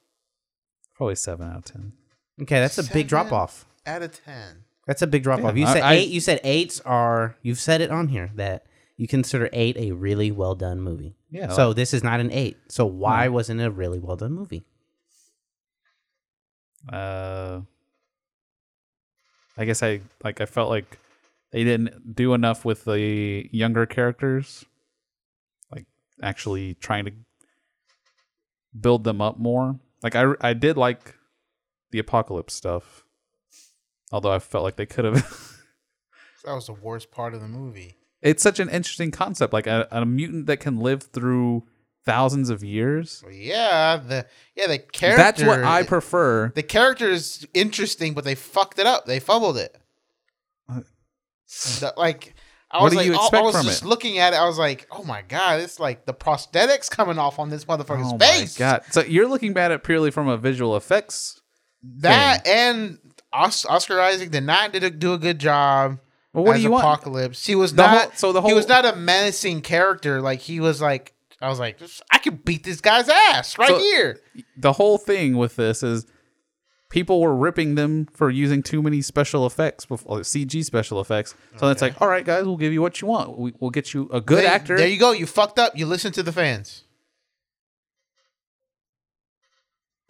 [0.96, 1.94] Probably seven out of ten.
[2.42, 3.08] Okay, that's a big Seven?
[3.08, 3.66] drop off.
[3.86, 4.64] Out of ten.
[4.88, 5.56] That's a big drop off.
[5.56, 6.10] Yeah, You I- said I- eight.
[6.10, 7.36] You said eights are.
[7.42, 8.66] You've said it on here that
[8.98, 11.16] you consider eight a really well done movie.
[11.32, 11.50] Yeah.
[11.50, 12.58] So this is not an eight.
[12.70, 14.66] So why wasn't it a really well done movie?
[16.92, 17.62] Uh,
[19.58, 20.42] I guess I like.
[20.42, 21.00] I felt like
[21.52, 24.66] they didn't do enough with the younger characters.
[25.72, 25.86] Like
[26.22, 27.12] actually trying to
[28.80, 29.80] build them up more.
[30.02, 31.16] Like I, I did like
[31.92, 33.04] the apocalypse stuff.
[34.12, 35.50] Although I felt like they could have.
[36.46, 37.96] That was the worst part of the movie.
[38.22, 39.54] it's such an interesting concept.
[39.54, 41.64] Like a, a mutant that can live through
[42.06, 43.24] thousands of years.
[43.32, 45.18] Yeah, the yeah the character.
[45.24, 46.52] That's what I prefer.
[46.56, 49.06] The character is interesting, but they fucked it up.
[49.06, 49.76] They fumbled it.
[50.70, 50.82] Uh,
[51.80, 52.34] The- like
[52.72, 53.86] I What was like, I- I, was just it?
[53.88, 54.38] looking at it.
[54.38, 58.12] I was like, oh my god, it's like the prosthetics coming off on this motherfucker's
[58.14, 58.60] Oh face.
[58.60, 58.82] my god!
[58.92, 61.40] So you're looking at it purely from a visual effects.
[61.98, 62.98] That and
[63.32, 66.00] Os- Oscar Isaac did not did a, do a good job.
[66.34, 66.84] Well, what do you want?
[66.84, 67.46] Apocalypse.
[67.46, 68.02] He was The not.
[68.02, 68.50] whole- so the whole.
[68.50, 70.20] he was not a menacing character.
[70.22, 71.13] Like he was like.
[71.44, 71.78] I was like,
[72.12, 74.20] I could beat this guy's ass right So- here.
[74.58, 76.06] The whole thing with this is
[76.90, 81.36] people were ripping them for using too many special effects, before, CG special effects.
[81.58, 83.38] So it's like, all right, guys, we'll give you what you want.
[83.38, 84.78] We, we'll get you a good There- actor.
[84.78, 85.12] There you go.
[85.12, 85.78] You fucked up.
[85.78, 86.84] You listen to the fans.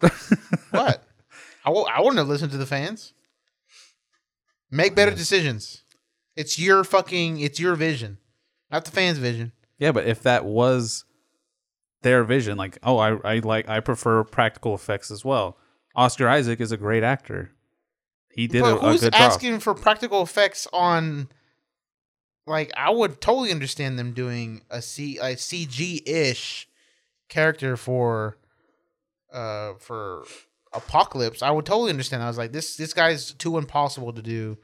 [0.00, 1.02] what?
[1.64, 3.12] I w- I wouldn't have listened to the fans.
[4.70, 5.82] Make better decisions.
[6.36, 7.40] It's your fucking.
[7.40, 8.18] It's your vision,
[8.70, 9.52] not the fans' vision.
[9.78, 11.04] Yeah, but if that was
[12.04, 15.58] their vision, like, oh, I, I like, I prefer practical effects as well.
[15.96, 17.50] Oscar Isaac is a great actor.
[18.30, 19.14] He did a, But a who's job.
[19.14, 21.28] asking for practical effects on?
[22.46, 26.68] Like I would totally understand them doing a C a CG ish
[27.28, 28.36] character for,
[29.32, 30.24] uh, for
[30.74, 31.42] Apocalypse.
[31.42, 32.22] I would totally understand.
[32.22, 34.58] I was like, this this guy's too impossible to do.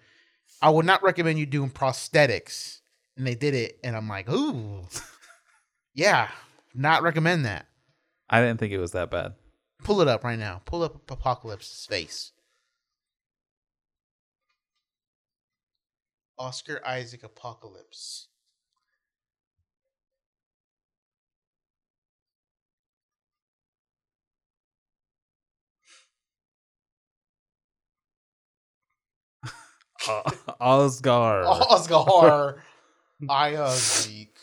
[0.61, 2.81] I would not recommend you doing prosthetics,
[3.17, 4.83] and they did it, and I'm like, ooh,
[5.95, 6.29] yeah,
[6.75, 7.67] not recommend that.
[8.29, 9.35] I didn't think it was that bad.
[9.83, 10.63] Pull it up right now.
[10.65, 12.33] Pull up Apocalypse's face.
[16.39, 18.29] Oscar Isaac Apocalypse.
[30.09, 30.23] Uh,
[30.61, 31.45] Oscar.
[31.45, 32.63] Oscar
[33.29, 34.35] Isaac.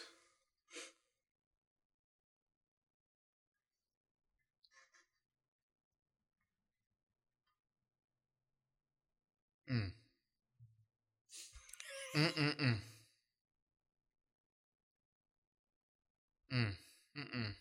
[9.71, 9.91] Mm.
[12.17, 12.77] Mm-mm-mm.
[16.51, 16.71] Mm.
[17.15, 17.53] Mm-mm.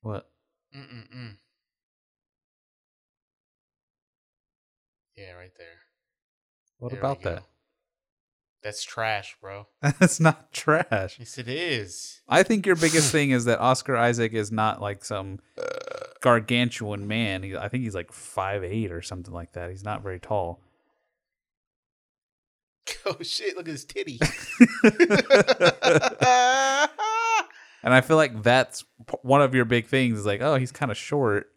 [0.00, 0.28] What?
[0.76, 1.36] Mm-mm-mm.
[5.16, 5.66] Yeah, right there.
[6.78, 7.44] What There about that?
[8.64, 9.68] That's trash, bro.
[10.00, 11.16] That's not trash.
[11.20, 12.22] Yes, it is.
[12.28, 15.38] I think your biggest thing is that Oscar Isaac is not like some
[16.20, 17.44] gargantuan man.
[17.44, 19.70] He, I think he's like five eight or something like that.
[19.70, 20.60] He's not very tall.
[23.06, 23.56] Oh shit!
[23.56, 24.18] Look at his titty.
[27.84, 28.84] And I feel like that's
[29.22, 31.48] one of your big things is like, oh, he's kind of short.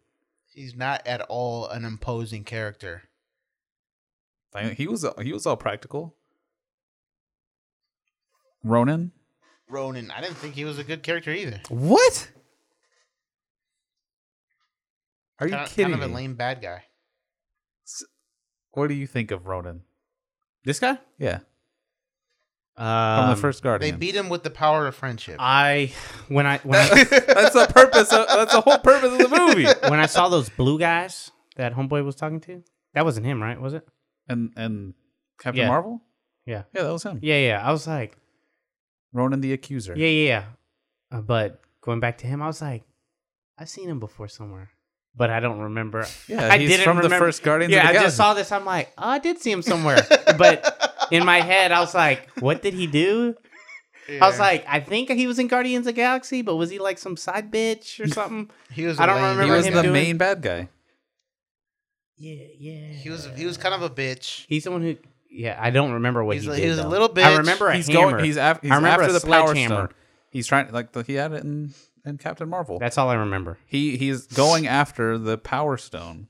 [0.52, 3.02] He's not at all an imposing character.
[4.52, 6.16] I- He was he was all practical.
[8.64, 9.12] Ronan?
[9.68, 11.60] Ronan, I didn't think he was a good character either.
[11.68, 12.28] What?
[15.38, 16.84] Are you kind, kidding kind of a lame bad guy.
[18.72, 19.82] What do you think of Ronan?
[20.66, 20.98] This guy?
[21.18, 21.38] Yeah,
[22.76, 23.94] Um, from the first Guardian.
[23.94, 25.36] They beat him with the power of friendship.
[25.38, 25.92] I
[26.28, 28.12] when I when I that's the purpose.
[28.12, 29.64] Of, that's the whole purpose of the movie.
[29.88, 32.62] when I saw those blue guys that homeboy was talking to,
[32.94, 33.58] that wasn't him, right?
[33.60, 33.86] Was it?
[34.28, 34.94] And and
[35.40, 35.68] Captain Yeah.
[35.68, 36.02] Marvel.
[36.44, 36.64] Yeah.
[36.74, 37.20] Yeah, that was him.
[37.22, 37.66] Yeah, yeah.
[37.66, 38.16] I was like,
[39.12, 39.94] Ronan the Accuser.
[39.96, 40.44] yeah, yeah, yeah.
[41.18, 42.82] Uh, but going back to him, I was like,
[43.56, 44.70] I've seen him before somewhere,
[45.16, 46.06] but I don't remember.
[46.28, 48.06] Yeah, I he's didn't from the first Guardians Yeah, of the I Galaxy.
[48.08, 48.52] just saw this.
[48.52, 50.06] I'm like, oh, I did see him somewhere,
[50.38, 53.34] but in my head, I was like, what did he do?
[54.08, 56.78] I was like, I think he was in Guardians of the Galaxy, but was he
[56.78, 58.50] like some side bitch or something?
[58.70, 59.00] he was.
[59.00, 60.68] I don't lame- he was him the doing- main bad guy.
[62.16, 62.92] yeah, yeah.
[62.92, 63.26] He was.
[63.36, 64.46] He was kind of a bitch.
[64.48, 64.96] He's the one who.
[65.28, 66.62] Yeah, I don't remember what He's he a- did.
[66.62, 66.88] he was a though.
[66.88, 68.12] little I remember a He's hammer.
[68.12, 68.24] going.
[68.24, 69.74] He's, af- he's I remember after a the Power sledgehammer.
[69.86, 69.88] Stone.
[70.30, 71.74] He's trying like the, he had it in
[72.06, 72.78] in Captain Marvel.
[72.78, 73.58] That's all I remember.
[73.66, 76.28] he he's going after the Power Stone.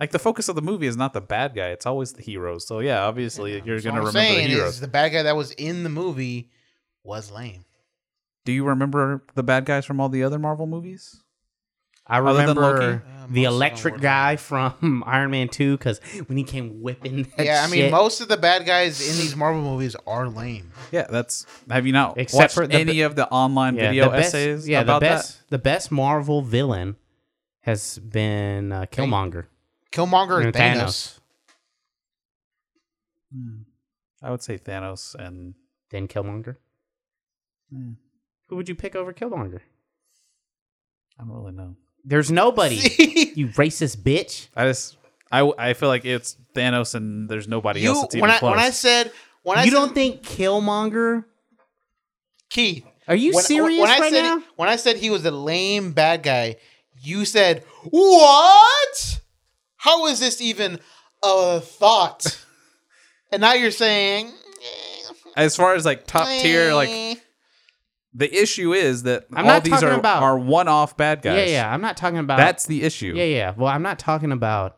[0.00, 2.66] Like the focus of the movie is not the bad guy; it's always the heroes.
[2.66, 4.74] So yeah, obviously you're gonna I'm remember the heroes.
[4.74, 6.50] is the bad guy that was in the movie
[7.02, 7.64] was lame.
[8.44, 11.22] Do you remember the bad guys from all the other Marvel movies?
[12.08, 12.84] I remember Loki?
[12.84, 17.26] Uh, most of the electric guy from Iron Man 2 because when he came whipping
[17.36, 20.28] that yeah, I mean, shit- most of the bad guys in these Marvel movies are
[20.28, 20.72] lame.
[20.90, 21.44] Yeah, that's.
[21.70, 24.34] Have you not Except watched for the any of the online yeah, video the best,
[24.34, 26.96] essays yeah, about the best, the best Marvel villain
[27.60, 29.44] has been uh, Killmonger
[29.92, 30.80] Killmonger and and Thanos.
[30.84, 31.18] Thanos.
[33.32, 34.26] that?
[34.26, 35.54] I would say Thanos and
[35.90, 36.56] Then Killmonger.
[37.70, 37.92] Hmm.
[38.48, 39.60] Who would you pick over Killmonger?
[41.20, 41.76] I don't really know.
[42.04, 42.76] There's nobody.
[43.34, 44.48] you racist bitch.
[44.56, 44.96] I just
[45.30, 48.38] I I feel like it's Thanos and there's nobody you else that's even when I
[48.38, 48.50] close.
[48.50, 51.24] when I said when I you said, don't think Killmonger?
[52.50, 52.84] Keith?
[53.06, 54.42] Are you when, serious when I right said now?
[54.56, 56.56] when I said he was a lame bad guy,
[57.00, 59.20] you said what?
[59.76, 60.80] How is this even
[61.22, 62.44] a thought?
[63.32, 64.32] and now you're saying
[65.36, 67.22] as far as like top tier, like.
[68.14, 71.22] The issue is that I'm all not these talking are about- are one off bad
[71.22, 71.48] guys.
[71.50, 71.72] Yeah, yeah.
[71.72, 73.12] I'm not talking about That's the issue.
[73.14, 73.54] Yeah, yeah.
[73.56, 74.76] Well, I'm not talking about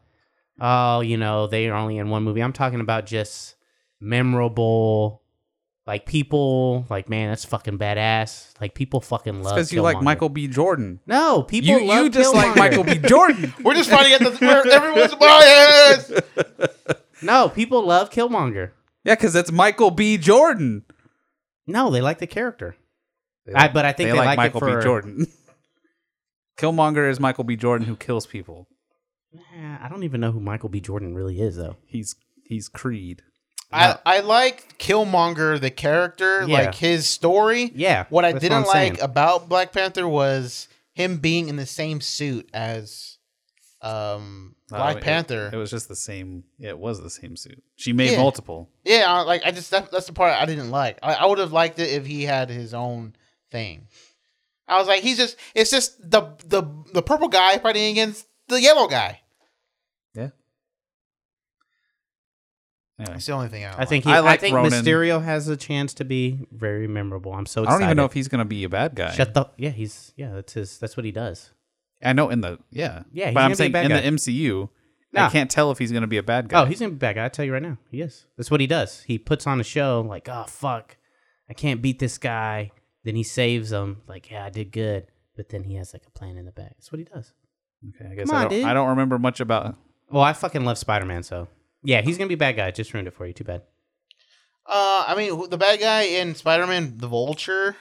[0.60, 2.42] oh, you know, they are only in one movie.
[2.42, 3.54] I'm talking about just
[4.00, 5.22] memorable
[5.86, 8.52] like people like man, that's fucking badass.
[8.60, 10.02] Like people fucking love because you like Killmonger.
[10.02, 10.46] Michael B.
[10.46, 11.00] Jordan.
[11.06, 12.56] No, people You love you just like Killmonger.
[12.56, 12.98] Michael B.
[12.98, 13.54] Jordan.
[13.64, 16.12] We're just finding out that where everyone's biased.
[17.22, 18.70] No, people love Killmonger.
[19.04, 20.16] yeah, because it's Michael B.
[20.16, 20.84] Jordan.
[21.66, 22.76] No, they like the character.
[23.50, 24.82] They I- but I think they like it Michael for- B.
[24.82, 25.26] Jordan.
[26.56, 27.56] Killmonger is Michael B.
[27.56, 28.66] Jordan who kills people.
[29.34, 30.80] Eh, I don't even know who Michael B.
[30.80, 31.76] Jordan really is though.
[31.86, 33.22] He's he's Creed.
[33.72, 36.54] I, I like Killmonger, the character, Yeah.
[36.64, 37.70] like his story.
[37.74, 38.06] Yeah.
[38.10, 38.94] What I didn't I'm saying.
[38.94, 43.18] like about Black Panther was him being in the same suit as
[43.80, 45.50] um, Black Uh, it- Panther.
[45.52, 46.42] It, was just the same.
[46.58, 47.62] Yeah, it was the same suit.
[47.76, 48.18] She made Yeah.
[48.18, 48.68] multiple.
[48.84, 50.98] yeah, I- like I just that, that's the part I didn't like.
[51.00, 53.14] I, I would have liked it if he had his own
[53.50, 53.86] thing.
[54.68, 58.60] I was like, he's just it's just the the the purple guy fighting against the
[58.60, 59.20] yellow guy.
[60.14, 60.28] Yeah.
[62.98, 63.70] Anyway, That's the only thing I.
[63.70, 64.72] Don't I think he, I I, like think Ronan.
[64.72, 67.32] Mysterio has a chance to be very memorable.
[67.32, 69.12] I'm so I don't even know if he's gonna be a bad guy.
[69.12, 71.50] Shut the yeah, he's yeah, that's his that's what he does.
[72.02, 74.00] I know in the yeah Yeah, he's but I'm be a saying bad in guy.
[74.02, 74.68] the MCU,
[75.12, 75.26] Nah.
[75.26, 76.60] I can't tell if he's gonna be a bad guy.
[76.62, 77.24] Oh, he's gonna be bad guy!
[77.24, 78.26] I tell you right now, he is.
[78.36, 79.02] That's what he does.
[79.02, 80.96] He puts on a show like, oh fuck,
[81.48, 82.70] I can't beat this guy.
[83.04, 84.02] Then he saves them.
[84.06, 85.06] Like, yeah, I did good.
[85.36, 86.74] But then he has like a plan in the back.
[86.76, 87.32] That's what he does.
[87.96, 88.10] okay.
[88.10, 88.58] I guess Come I on, don't.
[88.58, 88.66] dude.
[88.68, 89.76] I don't remember much about.
[90.10, 91.48] Well, I fucking love Spider Man, so
[91.82, 92.70] yeah, he's gonna be a bad guy.
[92.72, 93.32] Just ruined it for you.
[93.32, 93.62] Too bad.
[94.66, 97.76] Uh, I mean, the bad guy in Spider Man, the Vulture.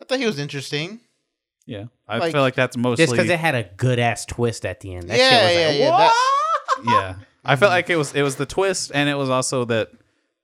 [0.00, 1.00] I thought he was interesting.
[1.66, 3.04] Yeah, I Like- feel like that's mostly.
[3.04, 5.08] Just because it had a good ass twist at the end.
[5.10, 7.14] That Yeah, shit was yeah, like, yeah, "What?" that- yeah,
[7.44, 9.90] I felt like it was it was the twist, and it was also that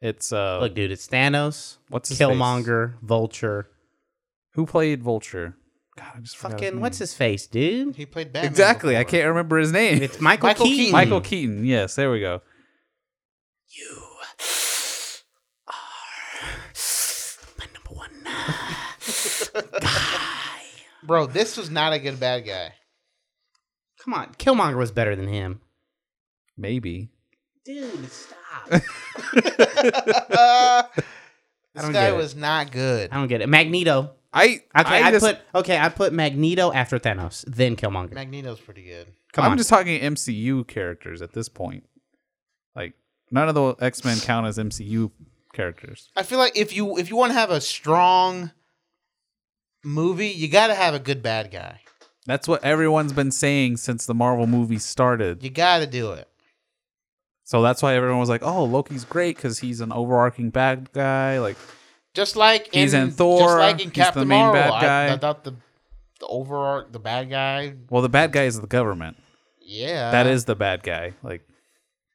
[0.01, 2.27] it's uh Look, dude, it's Thanos, what's his face?
[2.29, 3.69] Killmonger, Vulture,
[4.55, 5.57] Who played Vulture?
[5.97, 6.81] God, I just forgot his fucking name.
[6.81, 7.95] what's his face, dude?
[7.97, 8.51] He played Batman.
[8.51, 8.97] exactly?
[8.97, 9.11] I before.
[9.11, 10.03] can't remember his name.
[10.03, 10.79] It's Michael, Michael Keaton.
[10.79, 10.93] Keaton.
[10.93, 11.65] Michael Keaton.
[11.65, 12.41] Yes, there we go.
[13.69, 13.97] You
[15.69, 15.75] are
[17.59, 20.61] my number one uh, guy.
[21.05, 22.75] Bro, this was not a good bad guy.
[24.03, 25.61] Come on, Killmonger was better than him.
[26.57, 27.11] Maybe.
[27.65, 28.69] Dude, stop.
[28.71, 28.83] this
[31.77, 32.17] don't guy get it.
[32.17, 33.11] was not good.
[33.11, 33.49] I don't get it.
[33.49, 34.11] Magneto.
[34.35, 35.79] I Okay, I I, just, put okay.
[35.79, 38.13] I put Magneto after Thanos, then Killmonger.
[38.13, 39.07] Magneto's pretty good.
[39.33, 39.59] Come I'm on.
[39.59, 41.85] just talking MCU characters at this point.
[42.75, 42.95] Like
[43.31, 45.11] none of the X Men count as MCU
[45.53, 46.11] characters.
[46.17, 48.51] I feel like if you if you want to have a strong
[49.85, 51.81] movie, you got to have a good bad guy.
[52.27, 55.43] That's what everyone's been saying since the Marvel movies started.
[55.43, 56.27] You got to do it.
[57.45, 61.39] So that's why everyone was like, "Oh, Loki's great because he's an overarching bad guy."
[61.39, 61.57] Like,
[62.15, 64.71] Just like in, He's in Thor, just like in he's the Captain main Marvel, bad
[64.73, 65.13] I- guy.
[65.15, 65.53] I, thought the
[66.21, 67.75] the overall the bad guy.
[67.91, 69.17] well, the bad guy is the government.
[69.61, 71.15] Yeah, that is the bad guy.
[71.23, 71.43] Like,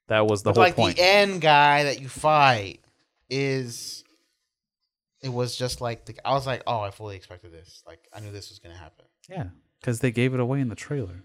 [0.07, 0.95] that was the But whole like point.
[0.97, 2.79] the end guy that you fight
[3.29, 4.03] is.
[5.21, 7.83] It was just like the, I was like, oh, I fully expected this.
[7.85, 9.05] Like I knew this was gonna happen.
[9.29, 9.47] yeah,
[9.81, 11.23] because they gave it away in the trailer.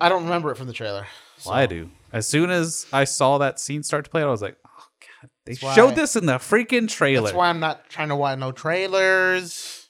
[0.00, 1.06] I don't remember it from the trailer.
[1.46, 1.90] Well, I do.
[2.12, 4.67] As soon as I saw that scene start to play, I was like, "Oh god,
[5.44, 8.16] they That's why- showed this in the freaking trailer." That's why I'm not trying to
[8.16, 9.88] watch no trailers.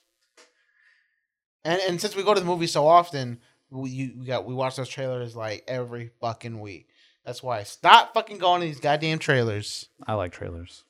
[1.63, 4.53] And and since we go to the movie so often, we you, we got we
[4.53, 6.87] watch those trailers like every fucking week.
[7.25, 9.87] That's why I stop fucking going to these goddamn trailers.
[10.07, 10.83] I like trailers.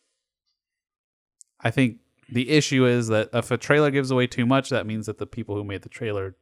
[1.59, 1.97] I think
[2.29, 5.25] the issue is that if a trailer gives away too much, that means that the
[5.25, 6.35] people who made the trailer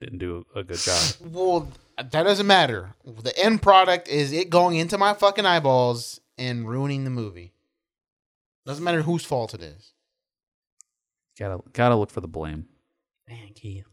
[0.00, 1.02] didn't do a good job.
[1.20, 2.94] Well, that doesn't matter.
[3.04, 7.52] The end product is it going into my fucking eyeballs and ruining the movie.
[8.66, 9.92] Doesn't matter whose fault it is.
[11.38, 12.66] gotta gotta look for the blame.
[13.28, 13.84] Man, Key,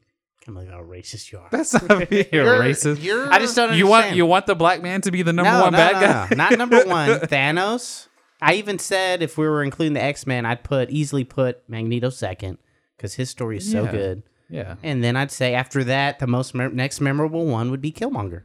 [0.45, 1.47] come on, how racist you are.
[1.51, 3.01] That's not being racist.
[3.03, 5.51] You're, I just don't You want you want the black man to be the number
[5.51, 6.27] no, one no, bad no, guy?
[6.31, 6.35] no.
[6.37, 7.09] Not number one.
[7.21, 8.07] Thanos.
[8.41, 12.09] I even said if we were including the X Men, I'd put easily put Magneto
[12.09, 12.57] second
[12.97, 13.91] because his story is so Yeah.
[13.91, 14.23] good.
[14.49, 17.91] yeah, And then I'd say after that, the most mem- next memorable one would be
[17.91, 18.43] Killmonger.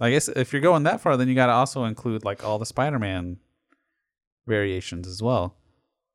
[0.00, 2.66] I guess if you're going that far, then you gotta also include like all the
[2.66, 3.38] Spider-Man
[4.46, 5.56] variations as well.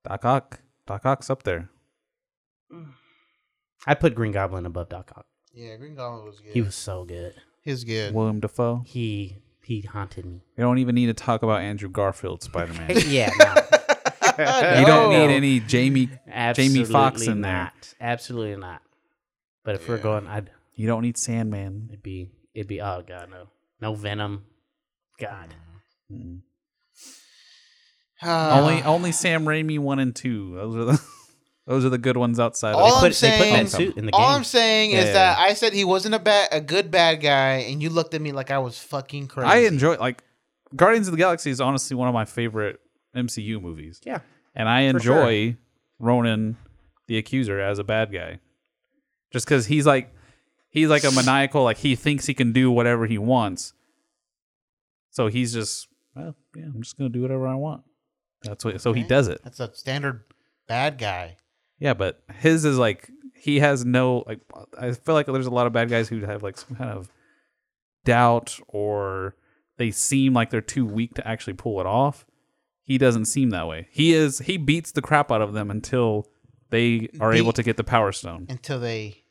[0.08, 1.70] Doc Ock, Doc Ock's up there.
[3.88, 5.26] I'd put Green Goblin above Doc Ock.
[5.54, 6.54] yeah, Green Goblin was good.
[6.54, 7.34] He was so good.
[7.64, 8.14] He's good.
[8.14, 8.84] William Dafoe.
[8.86, 10.42] He he haunted me.
[10.58, 12.92] We don't even need to talk about Andrew Garfield Spider-Man.
[13.08, 13.56] yeah, no,
[14.80, 16.10] You don't need any Jamie.
[16.28, 17.52] absolutely Foxx in there.
[17.54, 17.94] not.
[18.00, 18.82] Absolutely not.
[19.64, 21.88] But if we're going, I'd You don't need Sandman.
[21.90, 23.48] it'd be it'd be oh god no
[23.82, 24.46] no Venom,
[25.20, 25.54] God.
[26.12, 26.42] Mm.
[28.24, 30.56] only only Sam Raimi one and two.
[30.56, 31.02] Those are the
[31.68, 32.74] those are the good ones outside.
[32.74, 34.36] All of I'm put- they saying, that suit in the all.
[34.36, 35.14] I'm saying is Yeah.
[35.14, 38.22] that I said he wasn't a bad, a good bad guy, and you looked at
[38.22, 39.48] me like I was fucking crazy.
[39.50, 40.24] I enjoy like
[40.76, 42.80] Guardians of the Galaxy is honestly one of my favorite
[43.16, 44.00] MCU movies.
[44.06, 44.20] Yeah.
[44.56, 45.16] and I For sure.
[45.30, 45.58] enjoy
[46.00, 46.58] Ronan
[47.08, 48.40] the Accuser as a bad guy,
[49.34, 50.14] just because he's like
[50.72, 53.74] he's like a maniacal, like he thinks he can do whatever he wants.
[55.12, 57.84] So he's just well, yeah, I'm just gonna do whatever I want.
[58.44, 58.82] That's what.
[58.82, 59.42] So he does it.
[59.44, 60.24] That's a standard
[60.68, 61.38] bad guy.
[61.78, 64.40] Yeah, but his is like he has no like.
[64.80, 67.10] I feel like there's a lot of bad guys who have like some kind of
[68.04, 69.36] doubt or
[69.78, 72.26] they seem like they're too weak to actually pull it off.
[72.84, 73.88] He doesn't seem that way.
[73.92, 74.40] He is.
[74.40, 76.28] He beats the crap out of them until
[76.72, 78.48] they are able to get the power stone.
[78.50, 79.24] until they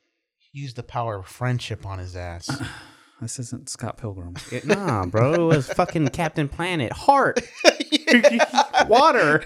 [0.53, 2.51] use the power of friendship on his ass.
[3.23, 4.35] This isn't Scott Pilgrim.
[4.51, 5.35] It- nah, bro.
[5.35, 6.91] It was fucking Captain Planet.
[6.91, 7.43] Heart.
[8.89, 9.45] Water.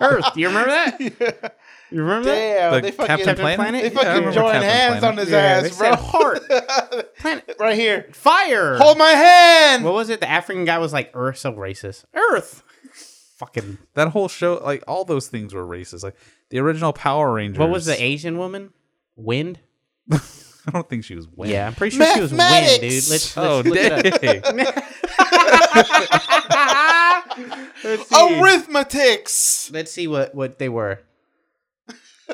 [0.00, 0.32] Earth.
[0.34, 0.98] Do you remember that?
[1.90, 2.34] You remember that?
[2.34, 3.56] Damn, The they fucking, Captain Planet?
[3.58, 3.82] Planet?
[3.82, 5.04] they Yeah, I fucking remember join Captain hands Planet.
[5.04, 5.90] on his Yeah, they ass, bro.
[5.90, 7.14] said heart.
[7.18, 7.56] Planet.
[7.60, 8.06] right here.
[8.12, 8.78] Fire.
[8.78, 9.84] Hold my hand.
[9.84, 10.20] What was it?
[10.20, 12.04] The African guy was like, Earth, so racist.
[12.14, 12.62] Earth.
[13.36, 13.76] Fucking.
[13.94, 16.02] That whole show, like all those things were racist.
[16.02, 16.16] Like
[16.48, 17.58] the original Power Rangers.
[17.58, 18.72] What was the Asian woman?
[19.16, 19.60] Wind?
[20.66, 21.54] I don't think she was winning.
[21.54, 22.92] Yeah, I'm pretty sure she was wind, dude.
[23.08, 24.20] Let's, let's Oh, look it up.
[24.20, 24.42] dang.
[27.84, 28.40] Let's see.
[28.40, 29.70] Arithmetics.
[29.72, 31.00] Let's see what what they were.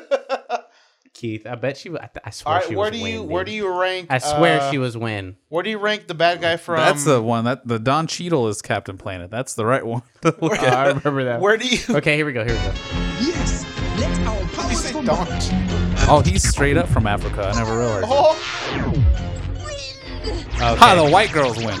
[1.13, 1.89] Keith, I bet she.
[1.89, 3.13] was- I, I All swear right, she where was do win.
[3.13, 3.51] you where dude.
[3.51, 4.07] do you rank?
[4.09, 5.37] I swear uh, she was win.
[5.49, 6.77] Where do you rank the bad guy from?
[6.77, 7.45] That's the one.
[7.45, 9.31] That the Don Cheadle is Captain Planet.
[9.31, 10.01] That's the right one.
[10.23, 10.73] to look at.
[10.73, 11.39] I remember that.
[11.39, 11.79] Where do you?
[11.89, 12.43] Okay, here we go.
[12.43, 12.73] Here we go.
[13.21, 13.63] Yes,
[13.97, 15.25] let our powers say combine.
[15.39, 15.64] don't.
[16.07, 17.51] Oh, he's straight up from Africa.
[17.53, 18.07] I never realized.
[18.09, 18.33] Oh,
[20.57, 20.95] Ha!
[20.95, 21.77] The white girls win.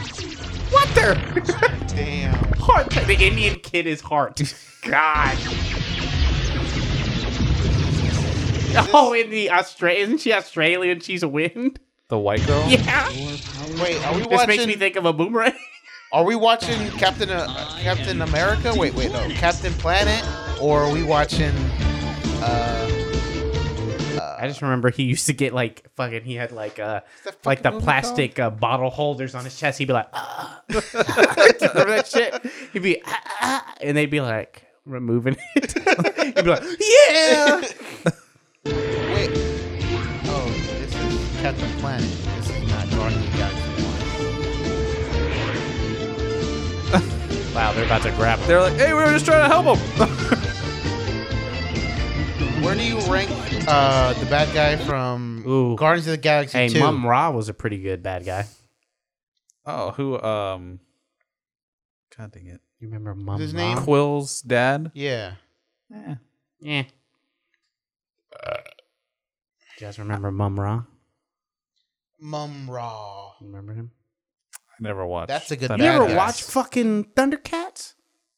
[0.71, 1.15] What the
[1.87, 2.33] damn.
[2.59, 2.89] heart?
[2.89, 4.41] The Indian kid is heart.
[4.83, 5.37] God.
[8.93, 10.99] Oh, in the Australia, isn't she Australian?
[10.99, 11.79] She's a wind.
[12.09, 12.67] The white girl.
[12.67, 13.07] Yeah.
[13.81, 14.47] Wait, are we This watching?
[14.47, 15.53] makes me think of a boomerang.
[16.11, 17.47] Are we watching Captain uh,
[17.81, 18.73] Captain America?
[18.75, 20.23] Wait, wait, no, Captain Planet,
[20.61, 21.51] or are we watching?
[22.41, 22.89] Uh,
[24.19, 26.23] I just remember he used to get like fucking.
[26.23, 29.79] He had like uh that like the plastic uh, bottle holders on his chest.
[29.79, 30.61] He'd be like, ah.
[30.69, 32.45] remember that shit?
[32.73, 35.73] He'd be, ah, ah, and they'd be like removing it.
[36.35, 37.61] He'd be like, yeah.
[39.13, 39.31] wait.
[40.27, 40.49] Oh,
[40.79, 42.09] this is Captain Planet.
[42.37, 43.75] This is not Guardians of the Galaxy
[47.55, 48.47] Wow, they're about to grab him.
[48.47, 50.51] They're like, hey, we were just trying to help him.
[52.65, 52.77] One.
[52.77, 53.29] Where do you rank
[53.67, 55.75] uh, the bad guy from Ooh.
[55.75, 56.79] Guardians of the Galaxy Hey, 2?
[56.79, 58.45] Mumm-Ra was a pretty good bad guy.
[59.65, 60.19] oh, who?
[60.21, 60.79] Um.
[62.17, 62.61] God dang it.
[62.79, 63.59] You remember Mum his Ra?
[63.59, 63.77] name?
[63.77, 64.91] Quill's dad.
[64.93, 65.33] Yeah.
[65.93, 66.15] Eh.
[66.59, 66.83] Yeah.
[66.83, 68.49] Do
[69.79, 70.83] You guys remember Mumm-Ra?
[72.19, 73.33] Mum Ra.
[73.41, 73.91] You remember him?
[74.55, 75.27] I never watched.
[75.27, 75.77] That's a good Thundercats.
[75.77, 76.15] You bad ever guys.
[76.15, 77.93] watch fucking Thundercats?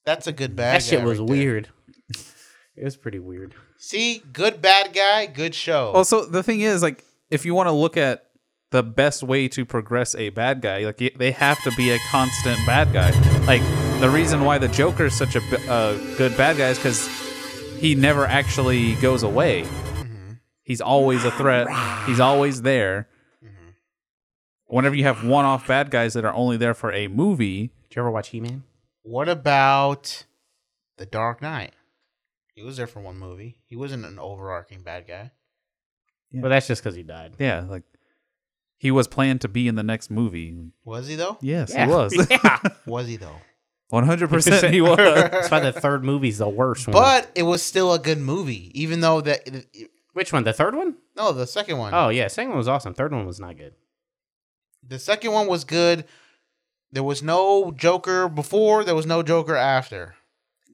[0.06, 1.38] That's a good bad that shit was right there.
[1.38, 1.70] weird.
[2.76, 3.56] it was pretty weird.
[3.78, 5.92] See, good bad guy, good show.
[5.92, 8.26] Also, the thing is, like, if you want to look at
[8.72, 12.58] the best way to progress a bad guy, like, they have to be a constant
[12.66, 13.12] bad guy.
[13.46, 13.62] Like,
[14.02, 17.08] the reason why the Joker is such a uh, good bad guy is because
[17.80, 19.62] he never actually goes away.
[19.62, 20.34] Mm-hmm.
[20.64, 21.68] He's always a threat.
[22.08, 23.08] He's always there.
[23.46, 23.70] Mm-hmm.
[24.66, 28.02] Whenever you have one-off bad guys that are only there for a movie, Did you
[28.02, 28.64] ever watch He Man?
[29.04, 30.26] What about
[30.98, 31.74] The Dark Knight?
[32.58, 33.60] He was there for one movie.
[33.68, 35.30] He wasn't an overarching bad guy.
[36.32, 36.42] Yeah.
[36.42, 37.36] Well, that's just because he died.
[37.38, 37.84] yeah, like
[38.80, 40.58] he was planned to be in the next movie.
[40.84, 41.38] Was he though?
[41.40, 41.86] Yes, Yeah.
[41.86, 42.28] he was.
[42.32, 42.58] yeah.
[42.88, 43.36] Was he though?
[43.90, 44.98] One hundred percent, he was.
[44.98, 46.94] That's why the third movie's the worst one.
[46.94, 49.48] But it was still a good movie, even though that.
[50.14, 50.44] Which one?
[50.44, 50.96] The third one?
[51.16, 51.94] No, the second one.
[51.94, 52.96] Oh yeah, second one was awesome.
[52.96, 53.76] Third one was not good.
[54.86, 56.06] The second one was good.
[56.92, 58.84] There was no Joker before.
[58.84, 60.16] There was no Joker after.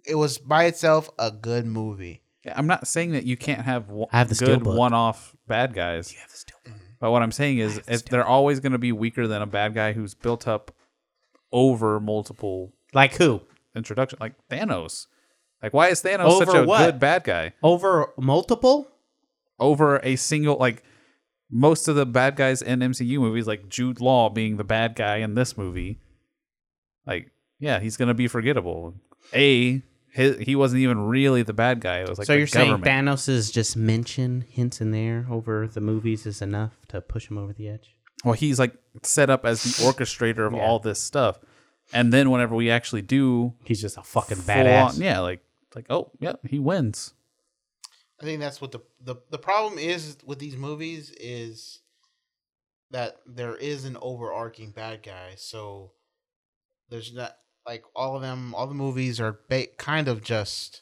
[0.06, 2.22] It was by itself a good movie.
[2.46, 4.76] Yeah, I'm not saying that you can't have one, I have the good steelbook.
[4.78, 6.12] one-off bad guys.
[6.14, 6.74] Mm-hmm.
[7.00, 9.74] But what I'm saying is, if they're always going to be weaker than a bad
[9.74, 10.72] guy who's built up
[11.52, 13.42] over multiple Like who?
[13.76, 15.08] introduction, like Thanos.
[15.62, 16.86] Like, why is Thanos such Over a what?
[16.86, 18.90] good bad guy Over multiple?
[19.60, 20.84] over a single like?
[21.56, 25.18] Most of the bad guys in MCU movies, like Jude Law being the bad guy
[25.18, 26.00] in this movie,
[27.06, 27.30] like
[27.60, 28.96] yeah, he's gonna be forgettable.
[29.36, 29.82] A
[30.14, 32.00] his, he wasn't even really the bad guy.
[32.02, 32.86] It was like so the you're government.
[32.86, 37.30] saying Thanos is just mention hints in there over the movies is enough to push
[37.30, 37.96] him over the edge?
[38.24, 40.62] well, he's like set up as the orchestrator of Yeah.
[40.66, 41.40] all this stuff.
[41.92, 44.96] and then whenever we actually do He's just a fucking full badass.
[44.96, 45.42] on- yeah, like
[45.76, 47.14] like oh yeah, he wins.
[48.22, 51.82] I think that's what the, the the problem is with these movies is
[52.92, 55.34] that there is an overarching bad guy.
[55.36, 55.92] So
[56.90, 57.36] there's not
[57.66, 58.54] like all of them.
[58.56, 60.82] All the movies are ba- kind of just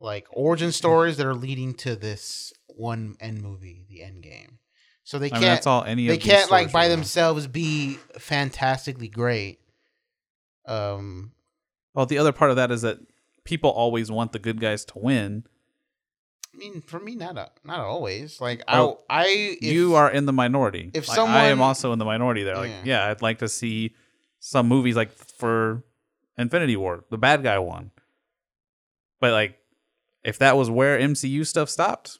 [0.00, 4.58] like origin stories that are leading to this one end movie, the end game.
[5.04, 5.40] So they I can't.
[5.42, 9.60] mean, that's all any they can't like by themselves be fantastically great.
[10.66, 11.32] Um,
[11.94, 12.98] Well, the other part of that is that
[13.44, 15.44] people always want the good guys to win.
[16.54, 18.40] I mean, for me, not a, not always.
[18.40, 19.26] Like I, I
[19.60, 20.90] if- you are in the minority.
[20.94, 22.56] if Like, I am also in the minority there.
[22.56, 22.82] Like, Yeah.
[23.04, 23.94] yeah, I'd like to see
[24.38, 25.10] some movies like
[25.44, 25.84] for
[26.38, 27.90] Infinity War, the bad guy won.
[29.20, 29.58] But like,
[30.22, 32.18] if that was where MCU stuff stopped,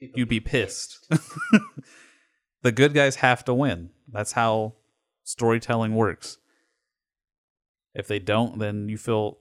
[0.00, 1.08] you'd be pissed.
[2.62, 3.90] the good guys have to win.
[4.10, 4.74] That's how
[5.22, 6.38] storytelling works.
[7.94, 9.38] If they don't, then you feel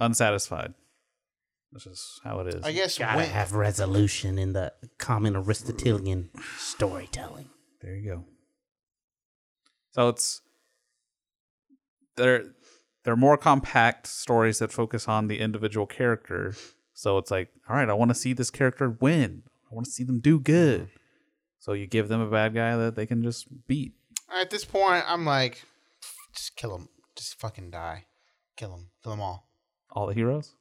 [0.00, 0.72] unsatisfied.
[1.70, 2.64] That's just how it is.
[2.64, 7.50] I guess Gotta when, have resolution in the common Aristotelian storytelling.
[7.82, 8.24] There you go.
[9.90, 10.40] So it's
[12.16, 12.44] they're
[13.04, 16.54] they're more compact stories that focus on the individual character.
[16.94, 19.42] So it's like, all right, I want to see this character win.
[19.70, 20.82] I want to see them do good.
[20.82, 20.96] Mm-hmm.
[21.58, 23.94] So you give them a bad guy that they can just beat.
[24.32, 25.62] at this point, I'm like,
[26.34, 28.06] just kill him, just fucking die,
[28.56, 29.48] kill him, kill them all.
[29.90, 30.56] All the heroes.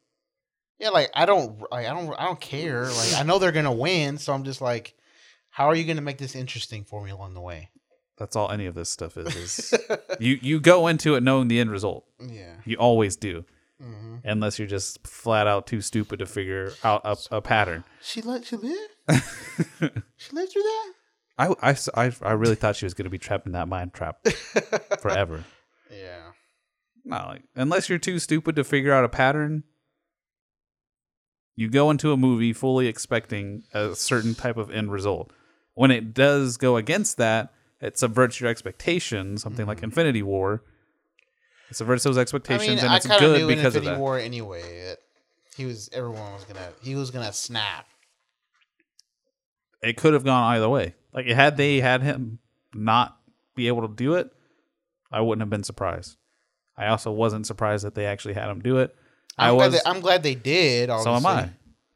[0.78, 2.84] Yeah, like I don't, like, I don't, I don't care.
[2.86, 4.94] Like I know they're gonna win, so I'm just like,
[5.50, 7.71] how are you gonna make this interesting for me along the way?
[8.22, 9.36] That's all any of this stuff is.
[9.36, 9.74] is
[10.20, 12.06] you you go into it knowing the end result.
[12.24, 12.54] Yeah.
[12.66, 13.46] You always do,
[13.82, 17.84] hmm unless you're just flat out too stupid to figure out a, a pattern.
[18.00, 18.78] She let she live.
[20.18, 20.94] she lived through that.
[21.40, 23.96] I, I, I, I really thought she was going to be trapped in that mind
[23.96, 24.24] trap
[25.02, 25.44] forever.
[25.90, 26.34] Yeah.
[27.04, 29.64] No, like, unless you're too stupid to figure out a pattern,
[31.56, 35.32] you go into a movie fully expecting a certain type of end result.
[35.74, 37.52] When it does go against that,
[37.82, 39.42] it subverts your expectations.
[39.42, 40.64] Something like Infinity War,
[41.70, 44.00] it subverts those I expectations, mean, and I it's good because of Infinity that.
[44.00, 44.98] War anyway that
[45.56, 47.86] he was everyone was gonna he was gonna snap.
[49.82, 50.96] It could have gone either way.
[51.14, 52.40] Like had they had him
[52.74, 53.18] not
[53.56, 54.30] be able to do it,
[55.12, 56.18] I wouldn't have been surprised.
[56.78, 58.96] I also wasn't surprised that they actually had him do it.
[59.38, 59.70] I I'm, was.
[59.70, 60.90] glad they, I'm glad they did.
[60.90, 61.50] so am I,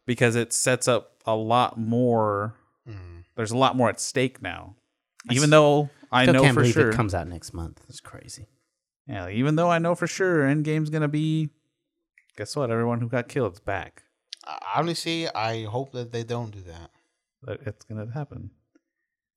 [0.05, 2.55] because it sets up a lot more.
[2.87, 3.23] Mhm.
[3.35, 4.75] There's a lot more at stake now.
[5.31, 7.81] Even though I know can't for believe sure, it comes out next month.
[7.89, 8.47] It's crazy.
[9.07, 9.29] yeah.
[9.29, 11.49] Even though I know for sure, Endgame's gonna be.
[12.37, 12.69] Guess what?
[12.71, 14.03] Everyone who got killed is back.
[14.45, 16.91] I- Honestly, I hope that they don't do that.
[17.43, 18.51] That It's gonna happen.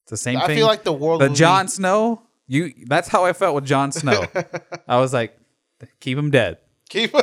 [0.05, 0.57] It's the same I thing.
[0.57, 1.21] feel like the world.
[1.21, 2.23] the will be- Jon Snow.
[2.47, 2.73] You.
[2.87, 4.25] That's how I felt with Jon Snow.
[4.89, 5.39] I was like,
[6.01, 6.59] keep him dead.
[6.89, 7.13] keep.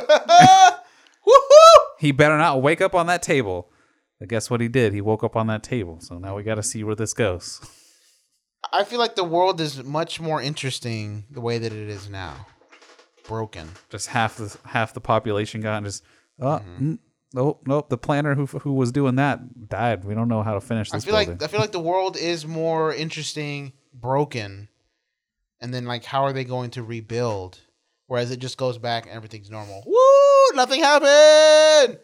[1.26, 1.84] Woohoo!
[1.98, 3.70] He better not wake up on that table.
[4.18, 4.92] But guess what he did?
[4.94, 5.98] He woke up on that table.
[6.00, 7.60] So now we got to see where this goes.
[8.72, 12.46] I feel like the world is much more interesting the way that it is now.
[13.26, 13.70] Broken.
[13.90, 16.02] Just half the half the population got and just
[16.40, 16.92] oh Mm-hmm.
[16.92, 16.98] mm,
[17.34, 17.88] nope nope.
[17.88, 20.04] The planner who who was doing that died.
[20.04, 21.38] We don't know how to finish This I feel building.
[21.38, 24.68] like I feel like the world is more interesting broken,
[25.60, 27.60] and then like how are they going to rebuild?
[28.06, 29.82] Whereas it just goes back and everything's normal.
[29.84, 30.56] Woo!
[30.56, 31.98] Nothing happened.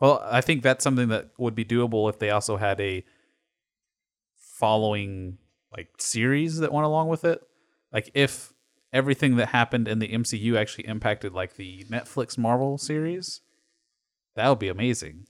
[0.00, 3.04] well, I think that's something that would be doable if they also had a
[4.58, 5.38] following
[5.72, 7.40] like series that went along with it.
[7.92, 8.52] Like if
[8.92, 13.40] everything that happened in the MCU actually impacted like the Netflix Marvel series,
[14.34, 15.26] that would be amazing.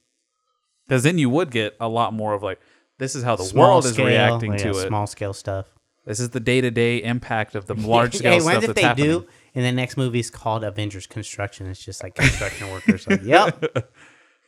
[0.86, 2.60] Because then you would get a lot more of like,
[2.98, 4.88] this is how the Small world is reacting yeah, to it.
[4.88, 5.66] Small scale stuff.
[6.06, 8.74] This is the day to day impact of the large scale hey, stuff what if
[8.74, 9.06] they happening.
[9.06, 9.26] do?
[9.54, 11.66] And the next movie is called Avengers Construction.
[11.66, 13.06] It's just like construction workers.
[13.06, 13.62] Like, yep,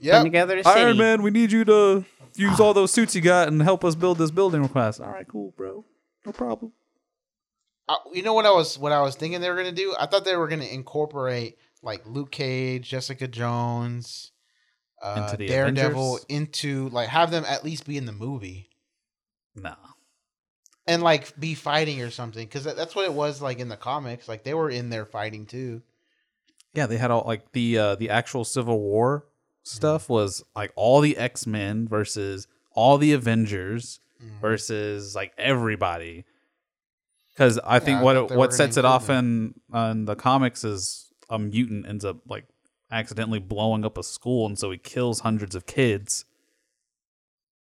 [0.00, 0.24] putting Yep.
[0.24, 0.80] together a city.
[0.80, 2.04] Iron Man, we need you to
[2.36, 5.00] use all those suits you got and help us build this building real fast.
[5.00, 5.84] All right, cool, bro.
[6.26, 6.72] No problem.
[7.88, 9.94] Uh, you know what I was what I was thinking they were gonna do?
[9.98, 14.30] I thought they were gonna incorporate like Luke Cage, Jessica Jones,
[15.02, 16.26] uh, Into the Daredevil Avengers?
[16.28, 18.68] into like have them at least be in the movie
[19.56, 19.74] No.
[20.86, 24.28] and like be fighting or something because that's what it was like in the comics.
[24.28, 25.82] Like they were in there fighting too.
[26.74, 29.24] Yeah, they had all like the uh the actual Civil War
[29.70, 34.40] stuff was like all the X Men versus all the Avengers mm-hmm.
[34.40, 36.24] versus like everybody.
[37.32, 39.10] Because I think I what thought it, they were what gonna sets it include off
[39.10, 42.44] in in the comics is a mutant ends up like
[42.90, 46.24] accidentally blowing up a school, and so he kills hundreds of kids.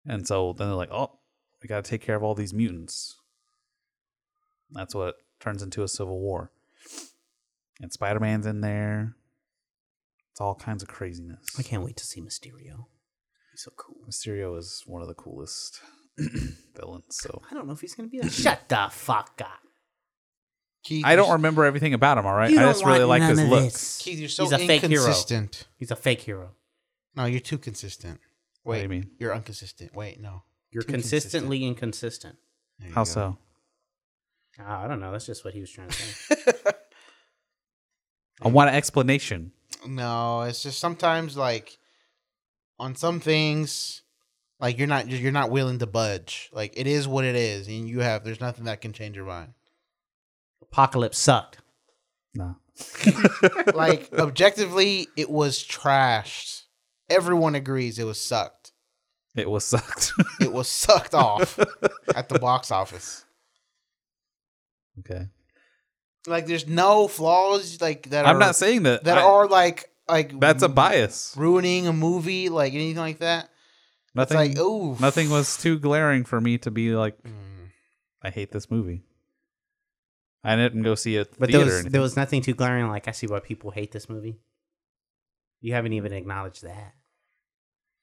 [0.07, 1.19] And so then they're like, "Oh,
[1.63, 3.17] we got to take care of all these mutants."
[4.73, 6.51] That's what turns into a civil war.
[7.81, 9.15] and Spider Man's in there.
[10.41, 11.45] It's all kinds of craziness.
[11.59, 12.87] I can't wait to see Mysterio.
[13.53, 13.97] He's so cool.
[14.09, 15.83] Mysterio is one of the coolest
[16.75, 17.05] villains.
[17.11, 19.61] So I don't know if he's gonna be like, shut the fuck up.
[20.83, 22.25] Keith, I don't remember everything about him.
[22.25, 23.65] All right, You I don't just really want like his none of look.
[23.65, 23.99] this.
[23.99, 25.03] Keith, you're so He's a fake hero.
[25.03, 25.67] inconsistent.
[25.77, 26.53] He's a fake hero.
[27.17, 28.19] No, you're too consistent.
[28.63, 29.11] What Wait, do you mean?
[29.19, 29.95] You're inconsistent.
[29.95, 30.45] Wait, no.
[30.71, 32.37] You're Too consistently inconsistent.
[32.79, 33.11] There you How go.
[33.11, 33.39] so?
[34.59, 35.13] Ah, I don't know.
[35.13, 36.37] That's just what he was trying to say.
[38.41, 39.53] I want an explanation.
[39.87, 41.79] No, it's just sometimes like
[42.79, 44.03] on some things,
[44.59, 46.51] like you're not you're not willing to budge.
[46.53, 49.27] Like it is what it is, and you have there's nothing that can change your
[49.27, 49.55] mind.
[50.63, 51.59] Apocalypse sucked.
[52.35, 52.57] No.
[53.75, 56.65] Like objectively, it was trashed.
[57.09, 58.73] Everyone agrees it was sucked.
[59.35, 60.13] It was sucked.
[60.41, 61.59] It was sucked off
[62.15, 63.25] at the box office.
[65.01, 65.29] okay.
[66.27, 68.27] Like there's no flaws like that.
[68.27, 69.05] I'm are, not saying that.
[69.05, 71.35] that I- are like like That's a bias.
[71.37, 73.49] ruining a movie, like anything like that.
[74.15, 74.39] Nothing.
[74.41, 77.69] it's like ooh, nothing was too glaring for me to be like, Mm.
[78.23, 79.03] I hate this movie.
[80.43, 82.89] I didn't go see it But there was, there was nothing too glaring.
[82.89, 84.41] Like I see why people hate this movie.
[85.61, 86.95] You haven't even acknowledged that.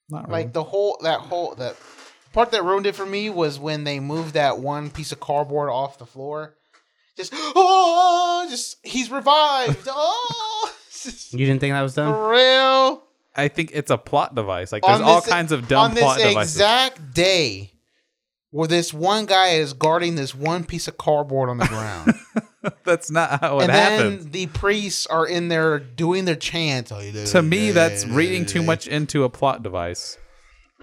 [0.08, 0.44] Not really.
[0.44, 1.76] Like the whole that whole that
[2.32, 5.68] part that ruined it for me was when they moved that one piece of cardboard
[5.70, 6.54] off the floor.
[7.18, 9.86] Just oh, just he's revived.
[9.90, 10.72] Oh,
[11.30, 12.12] You didn't think that was done?
[12.12, 13.02] for real.
[13.36, 14.72] I think it's a plot device.
[14.72, 16.56] Like there's On all kinds of dumb on this plot devices.
[16.56, 17.72] exact day
[18.50, 22.14] where this one guy is guarding this one piece of cardboard on the ground.
[22.84, 24.20] That's not how it and happened.
[24.22, 26.90] then the priests are in there doing their chants.
[27.32, 30.18] to me, that's reading too much into a plot device.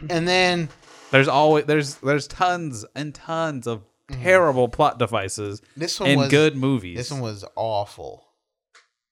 [0.09, 0.69] And then
[1.11, 4.21] There's always there's there's tons and tons of Mm-hmm.
[4.21, 6.95] terrible plot devices this one in was good movies.
[6.95, 8.23] This one was awful.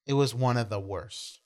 [0.06, 1.40] It was one of the worst.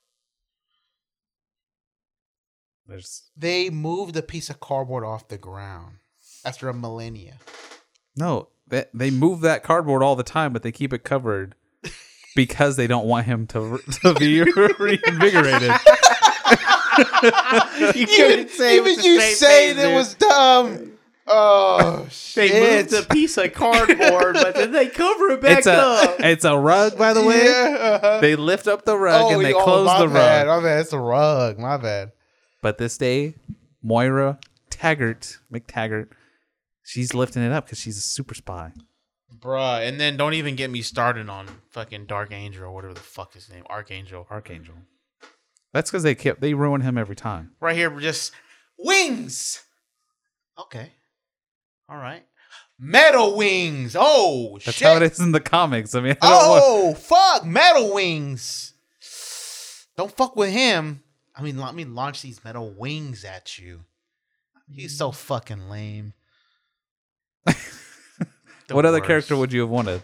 [2.86, 5.96] There's They moved a piece of cardboard off the ground
[6.44, 7.38] after a millennia.
[8.16, 11.54] no they they move that cardboard all the time, but they keep it covered
[12.36, 14.42] because they don't want him to to be
[14.78, 15.72] reinvigorated.
[17.94, 20.97] you Even, even you saying it was dumb.
[21.30, 22.90] Oh They shit!
[22.92, 26.16] moved a piece of cardboard, but then they cover it back It's a up.
[26.20, 27.44] it's a rug, by the way.
[27.44, 28.20] Yeah, uh-huh.
[28.20, 30.62] They lift up the rug and they oh, close my the bad, rug.
[30.62, 30.80] My bad.
[30.80, 31.58] It's a rug.
[31.58, 32.12] My bad.
[32.62, 33.34] But this day,
[33.82, 34.38] Moira
[34.70, 36.08] Taggart, MacTaggert,
[36.82, 38.72] she's lifting it up because she's a super spy.
[39.38, 43.00] Bruh, and then don't even get me started on fucking Dark Angel or whatever the
[43.00, 44.26] fuck his name, Archangel.
[44.30, 44.74] Archangel.
[45.72, 47.52] That's because they kept they ruin him every time.
[47.60, 48.32] Right here, we're just
[48.78, 49.62] wings.
[50.58, 50.90] Okay,
[51.88, 52.24] all right.
[52.78, 53.96] Metal wings.
[53.98, 54.86] Oh That's shit.
[54.86, 55.94] how it is in the comics.
[55.94, 58.74] I mean, I don't want, Oh fuck, metal wings.
[59.96, 61.02] Don't fuck with him.
[61.34, 63.80] I mean, let me launch these metal wings at you.
[64.70, 66.12] He's so fucking lame.
[67.46, 67.54] The
[68.74, 69.06] what other worst.
[69.08, 70.02] character would you have wanted?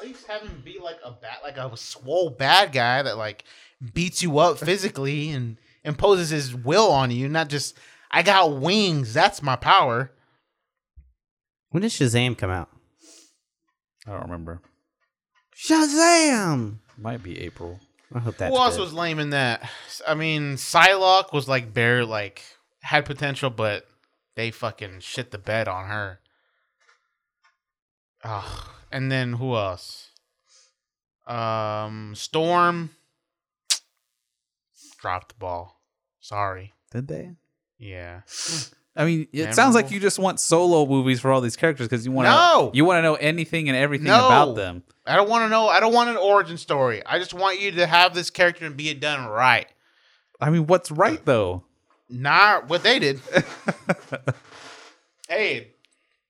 [0.00, 3.44] At least have him be like a bad, like a swole bad guy that like
[3.94, 7.76] beats you up physically and imposes his will on you, not just
[8.10, 9.12] I got wings.
[9.14, 10.10] That's my power.
[11.70, 12.70] When did Shazam come out?
[14.06, 14.62] I don't remember.
[15.54, 16.78] Shazam!
[16.96, 17.80] Might be April.
[18.14, 18.82] I hope that's Who else good.
[18.82, 19.68] was lame in that?
[20.06, 22.42] I mean, Psylocke was like bare, like
[22.80, 23.86] had potential, but
[24.34, 26.20] they fucking shit the bed on her.
[28.24, 30.10] Oh, and then who else?
[31.26, 32.90] Um, Storm
[35.00, 35.80] dropped the ball.
[36.20, 36.72] Sorry.
[36.90, 37.32] Did they?
[37.78, 38.22] Yeah.
[38.96, 42.04] I mean, it sounds like you just want solo movies for all these characters because
[42.04, 42.70] you want to No!
[42.74, 44.26] you want to know anything and everything No.
[44.26, 44.82] about them.
[45.06, 45.68] I don't want to know.
[45.68, 47.04] I don't want an origin story.
[47.06, 49.68] I just want you to have this character and be it done right.
[50.40, 51.62] I mean, what's right though?
[52.10, 53.20] Not what they did.
[55.28, 55.68] hey,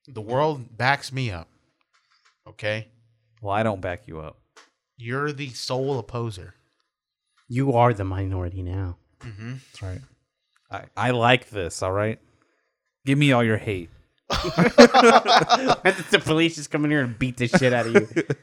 [0.07, 1.47] the world backs me up.
[2.47, 2.87] Okay?
[3.41, 4.37] Well, I don't back you up.
[4.97, 6.55] You're the sole opposer.
[7.47, 8.97] You are the minority now.
[9.21, 9.53] Mm-hmm.
[9.53, 10.01] That's right.
[10.71, 11.81] I I like this.
[11.83, 12.19] All right.
[13.05, 13.89] Give me all your hate.
[14.29, 18.07] the police just come in here and beat the shit out of you.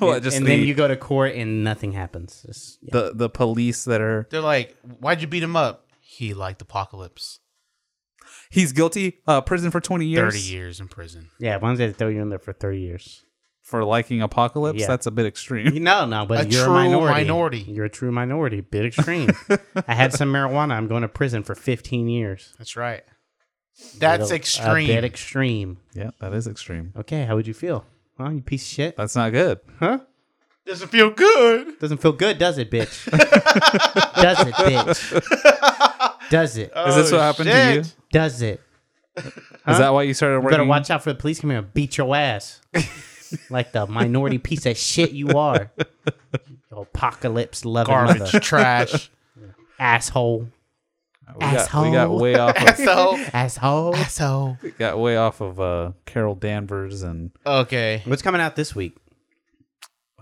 [0.00, 2.42] What, and just and the, then you go to court and nothing happens.
[2.44, 2.90] Just, yeah.
[2.92, 5.86] the the police that are They're like, why'd you beat him up?
[6.00, 7.38] He liked apocalypse.
[8.50, 9.20] he's guilty.
[9.28, 10.34] Uh, prison for twenty years.
[10.34, 11.30] 30 years in prison.
[11.38, 13.23] yeah, once they throw you in there for 30 years.
[13.64, 14.78] For liking apocalypse.
[14.78, 14.86] Yeah.
[14.86, 15.82] That's a bit extreme.
[15.82, 17.12] No, no, but A you're true a minority.
[17.14, 17.58] minority.
[17.60, 18.60] You're a true minority.
[18.60, 19.30] Bit extreme.
[19.88, 20.74] I had some marijuana.
[20.74, 22.54] I'm going to prison for 15 years.
[22.58, 23.02] That's right.
[23.98, 24.90] That's Little- extreme.
[24.90, 25.78] A bit extreme.
[25.94, 26.92] yeah, that is extreme.
[26.96, 27.84] Okay, how would you feel?
[28.18, 28.28] Huh?
[28.28, 28.96] You piece of shit.
[28.96, 29.58] That's not good.
[29.80, 29.98] Huh?
[30.66, 31.78] Doesn't feel good.
[31.80, 33.10] Doesn't feel good, does it, bitch?
[34.14, 36.30] does it, bitch?
[36.30, 36.72] Does it?
[36.86, 37.80] Is this what oh, happened to you?
[37.80, 38.60] Is Does it?
[39.66, 40.58] that why you started You working?
[40.58, 42.60] better watch out for the police coming and beat your ass.
[43.50, 45.70] like the minority piece of shit you are.
[45.78, 45.84] You
[46.78, 48.40] apocalypse loving Garbage, mother.
[48.40, 49.10] trash.
[49.78, 50.48] asshole.
[51.36, 52.56] We got, we got way off.
[52.56, 53.94] Of, So, Asshole.
[54.08, 58.02] so got way off of uh, Carol Danvers and okay.
[58.04, 58.96] What's coming out this week?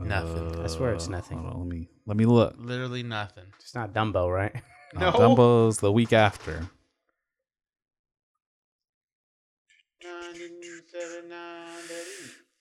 [0.01, 0.61] Nothing.
[0.63, 1.39] I swear it's nothing.
[1.39, 2.55] hold on, let me let me look.
[2.59, 3.45] Literally nothing.
[3.61, 4.55] It's not Dumbo, right?
[4.95, 5.11] No.
[5.13, 6.69] Dumbo's the week after.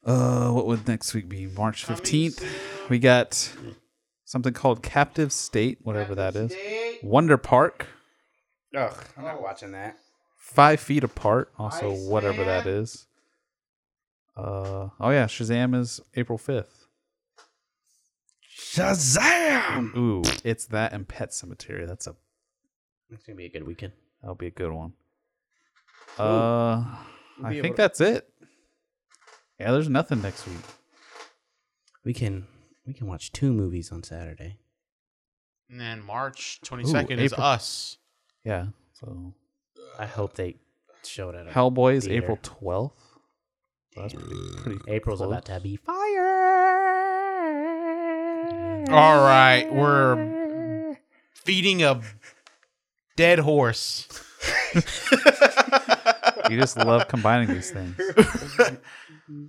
[0.03, 1.45] Uh, what would next week be?
[1.47, 2.43] March fifteenth.
[2.89, 3.51] We got
[4.25, 6.55] something called Captive State, whatever that is.
[7.03, 7.87] Wonder Park,
[8.75, 9.97] Ugh, I'm not watching that.
[10.37, 13.05] Five Feet Apart, also whatever that is.
[14.35, 16.85] Uh, oh yeah, Shazam is April fifth.
[18.57, 19.95] Shazam!
[19.95, 21.85] Ooh, it's that and Pet Sematary.
[21.87, 22.15] That's a
[23.11, 23.93] It's gonna be a good weekend.
[24.21, 24.93] that'll be a good one.
[26.17, 26.83] Uh,
[27.43, 28.30] I think to- that's it.
[29.61, 30.55] Yeah, there's nothing next week.
[32.03, 32.47] We can
[32.87, 34.57] we can watch two movies on Saturday.
[35.69, 37.45] And then March 22nd is April.
[37.45, 37.97] us.
[38.43, 39.35] Yeah, so
[39.99, 40.55] I hope they
[41.03, 42.23] show it at Hellboy is theater.
[42.23, 42.97] April twelfth.
[43.95, 44.79] That's pretty pretty.
[44.91, 45.29] April's close.
[45.31, 46.27] about to be fire.
[48.89, 50.97] All right, we're
[51.35, 52.01] feeding a
[53.15, 54.07] dead horse.
[56.49, 57.95] You just love combining these things.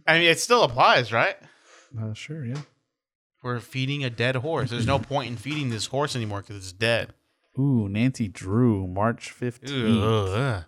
[0.07, 1.37] I mean, it still applies, right?
[2.01, 2.61] Uh, sure, yeah.
[3.43, 4.71] We're feeding a dead horse.
[4.71, 7.13] There's no point in feeding this horse anymore because it's dead.
[7.59, 10.03] Ooh, Nancy Drew, March fifteenth.
[10.03, 10.65] Ugh.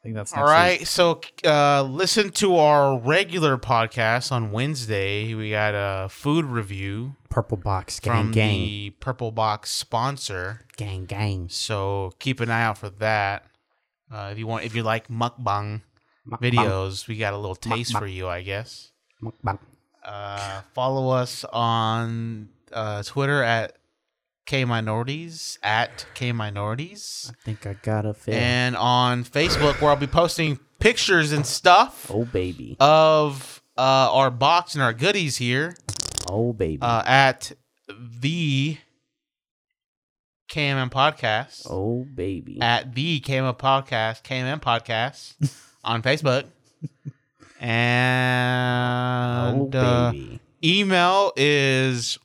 [0.00, 0.78] I think that's all right.
[0.80, 0.88] week.
[0.88, 5.34] so uh, listen to our regular podcast on Wednesday.
[5.34, 10.60] We got a food review Purple box gang from gang the Purple Box sponsor.
[10.78, 11.50] gang gang.
[11.50, 13.44] So keep an eye out for that.
[14.12, 15.82] Uh, if you want, if you like mukbang
[16.28, 16.40] Mukbang.
[16.40, 17.98] videos, we got a little taste Mukbang.
[17.98, 18.90] for you, I guess.
[19.22, 19.58] Mukbang.
[20.04, 23.76] Uh, follow us on uh, Twitter at
[24.46, 28.34] K Minorities at K Minorities, I think I got a fit.
[28.34, 32.76] and on Facebook where I'll be posting pictures and stuff oh baby.
[32.80, 33.80] of uh,
[34.12, 35.76] our box and our goodies here
[36.28, 36.78] Oh baby.
[36.82, 37.52] uh, at
[37.88, 38.78] the
[40.50, 41.66] KMM Podcast.
[41.70, 42.58] oh baby.
[42.60, 45.34] at the KMM Podcast, KMM Podcast
[45.84, 46.44] on Facebook.
[46.84, 46.88] oh
[47.60, 50.12] And uh,
[50.64, 52.18] email is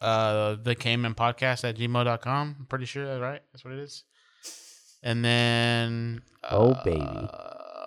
[0.00, 2.56] uh, the KMM Podcast at gmail.com.
[2.60, 3.42] I'm pretty sure that's right.
[3.52, 4.04] That's what it is.
[5.02, 7.28] And then Oh, uh, baby.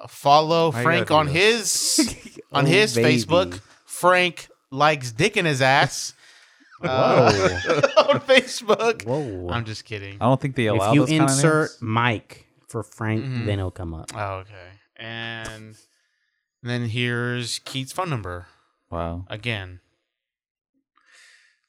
[0.07, 3.21] follow Why Frank on do his on Oh, his baby.
[3.23, 3.59] Facebook.
[3.85, 6.13] Frank likes dick in his ass.
[6.79, 6.87] Whoa.
[6.89, 7.29] uh,
[8.09, 9.03] on Facebook.
[9.05, 9.49] Whoa.
[9.49, 10.17] I'm just kidding.
[10.21, 11.77] I don't think they allow if you those kind of insert names.
[11.81, 13.45] Mike for Frank, Mhm.
[13.45, 14.11] then it'll come up.
[14.15, 14.53] Oh, okay.
[14.97, 15.75] And
[16.63, 18.47] then here's Keith's phone number
[18.91, 19.25] Wow.
[19.29, 19.79] again.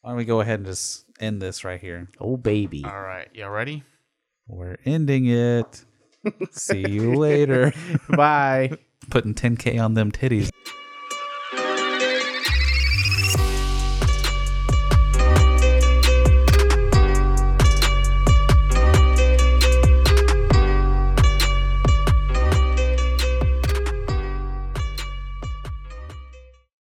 [0.01, 2.09] Why don't we go ahead and just end this right here?
[2.21, 2.85] Oh baby.
[2.85, 3.29] All right.
[3.35, 3.83] Y'all ready?
[4.47, 5.85] We're ending it.
[6.53, 7.73] See you later.
[8.09, 8.73] Bye.
[9.11, 10.51] Putting 10k on them titties.